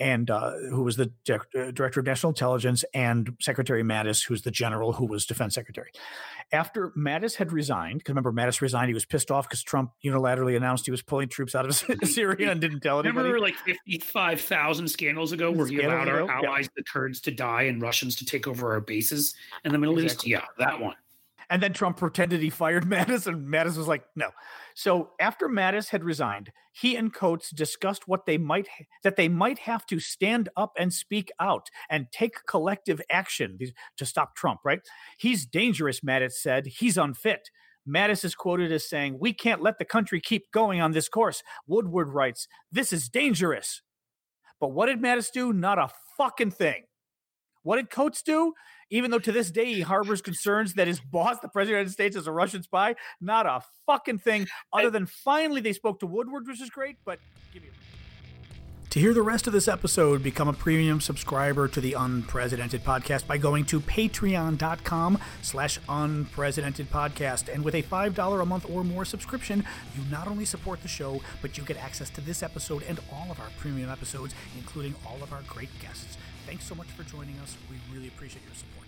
and 0.00 0.30
uh, 0.30 0.52
who 0.70 0.82
was 0.82 0.96
the 0.96 1.12
de- 1.24 1.34
uh, 1.34 1.70
director 1.70 2.00
of 2.00 2.06
national 2.06 2.30
intelligence, 2.30 2.84
and 2.94 3.36
Secretary 3.40 3.82
Mattis, 3.82 4.26
who's 4.26 4.42
the 4.42 4.50
general 4.50 4.92
who 4.92 5.06
was 5.06 5.26
defense 5.26 5.54
secretary. 5.54 5.90
After 6.52 6.90
Mattis 6.90 7.36
had 7.36 7.52
resigned, 7.52 7.98
because 7.98 8.10
remember 8.10 8.32
Mattis 8.32 8.60
resigned, 8.60 8.88
he 8.88 8.94
was 8.94 9.04
pissed 9.04 9.30
off 9.30 9.48
because 9.48 9.62
Trump 9.62 9.92
unilaterally 10.04 10.56
announced 10.56 10.84
he 10.84 10.90
was 10.90 11.02
pulling 11.02 11.28
troops 11.28 11.54
out 11.54 11.66
of 11.66 11.74
Syria 12.04 12.50
and 12.50 12.60
didn't 12.60 12.80
tell 12.80 13.00
anybody. 13.00 13.28
Remember, 13.28 13.40
like 13.40 13.56
fifty-five 13.56 14.40
thousand 14.40 14.88
scandals 14.88 15.32
ago, 15.32 15.50
where 15.50 15.66
he 15.66 15.80
allowed 15.80 16.08
our 16.08 16.30
allies, 16.30 16.64
yeah. 16.64 16.68
the 16.76 16.84
Kurds, 16.84 17.20
to 17.22 17.30
die 17.30 17.62
and 17.62 17.80
Russians 17.80 18.16
to 18.16 18.24
take 18.24 18.46
over 18.46 18.72
our 18.72 18.80
bases 18.80 19.34
in 19.64 19.72
the 19.72 19.78
Middle 19.78 19.98
exactly. 19.98 20.32
East. 20.32 20.42
Yeah, 20.42 20.64
that 20.64 20.80
one. 20.80 20.94
And 21.50 21.62
then 21.62 21.72
Trump 21.72 21.96
pretended 21.96 22.40
he 22.40 22.50
fired 22.50 22.84
Mattis, 22.88 23.26
and 23.26 23.46
Mattis 23.46 23.76
was 23.76 23.88
like, 23.88 24.04
"No." 24.16 24.30
So 24.74 25.10
after 25.20 25.48
Mattis 25.48 25.88
had 25.88 26.04
resigned, 26.04 26.50
he 26.72 26.96
and 26.96 27.12
Coats 27.12 27.50
discussed 27.50 28.08
what 28.08 28.26
they 28.26 28.38
might 28.38 28.68
that 29.02 29.16
they 29.16 29.28
might 29.28 29.58
have 29.60 29.86
to 29.86 30.00
stand 30.00 30.48
up 30.56 30.72
and 30.78 30.92
speak 30.92 31.30
out 31.40 31.68
and 31.90 32.10
take 32.12 32.46
collective 32.46 33.00
action 33.10 33.58
to 33.96 34.06
stop 34.06 34.36
Trump. 34.36 34.60
Right? 34.64 34.80
He's 35.18 35.46
dangerous, 35.46 36.00
Mattis 36.00 36.32
said. 36.32 36.66
He's 36.66 36.96
unfit. 36.96 37.50
Mattis 37.86 38.24
is 38.24 38.34
quoted 38.34 38.72
as 38.72 38.88
saying, 38.88 39.18
"We 39.18 39.32
can't 39.32 39.62
let 39.62 39.78
the 39.78 39.84
country 39.84 40.20
keep 40.20 40.50
going 40.52 40.80
on 40.80 40.92
this 40.92 41.08
course." 41.08 41.42
Woodward 41.66 42.08
writes, 42.10 42.48
"This 42.72 42.92
is 42.92 43.08
dangerous." 43.08 43.82
But 44.60 44.68
what 44.68 44.86
did 44.86 45.00
Mattis 45.00 45.30
do? 45.30 45.52
Not 45.52 45.78
a 45.78 45.90
fucking 46.16 46.52
thing. 46.52 46.84
What 47.64 47.76
did 47.76 47.90
Coats 47.90 48.22
do? 48.22 48.54
Even 48.90 49.10
though 49.10 49.18
to 49.18 49.32
this 49.32 49.50
day 49.50 49.72
he 49.72 49.80
harbors 49.80 50.22
concerns 50.22 50.74
that 50.74 50.86
his 50.86 51.00
boss, 51.00 51.38
the 51.40 51.48
president 51.48 51.60
of 51.60 51.66
the 51.66 51.72
United 51.72 51.92
States, 51.92 52.16
is 52.16 52.26
a 52.26 52.32
Russian 52.32 52.62
spy, 52.62 52.94
not 53.20 53.46
a 53.46 53.62
fucking 53.86 54.18
thing. 54.18 54.46
Other 54.72 54.90
than 54.90 55.06
finally 55.06 55.60
they 55.60 55.72
spoke 55.72 56.00
to 56.00 56.06
Woodward, 56.06 56.46
which 56.46 56.60
is 56.60 56.70
great. 56.70 56.96
But 57.04 57.18
to 58.94 59.00
hear 59.00 59.12
the 59.12 59.22
rest 59.22 59.48
of 59.48 59.52
this 59.52 59.66
episode, 59.66 60.22
become 60.22 60.46
a 60.46 60.52
premium 60.52 61.00
subscriber 61.00 61.66
to 61.66 61.80
the 61.80 61.94
Unprecedented 61.94 62.84
Podcast 62.84 63.26
by 63.26 63.38
going 63.38 63.64
to 63.64 63.80
patreon.com 63.80 65.18
slash 65.42 65.80
unprecedented 65.88 66.88
podcast. 66.92 67.52
And 67.52 67.64
with 67.64 67.74
a 67.74 67.82
$5 67.82 68.40
a 68.40 68.46
month 68.46 68.70
or 68.70 68.84
more 68.84 69.04
subscription, 69.04 69.64
you 69.96 70.04
not 70.12 70.28
only 70.28 70.44
support 70.44 70.80
the 70.80 70.86
show, 70.86 71.20
but 71.42 71.58
you 71.58 71.64
get 71.64 71.76
access 71.76 72.08
to 72.10 72.20
this 72.20 72.40
episode 72.40 72.84
and 72.84 73.00
all 73.12 73.32
of 73.32 73.40
our 73.40 73.50
premium 73.58 73.90
episodes, 73.90 74.32
including 74.56 74.94
all 75.04 75.20
of 75.24 75.32
our 75.32 75.42
great 75.48 75.70
guests. 75.82 76.16
Thanks 76.46 76.66
so 76.66 76.74
much 76.74 76.88
for 76.88 77.02
joining 77.04 77.38
us. 77.38 77.56
We 77.70 77.76
really 77.94 78.08
appreciate 78.08 78.44
your 78.44 78.54
support. 78.54 78.83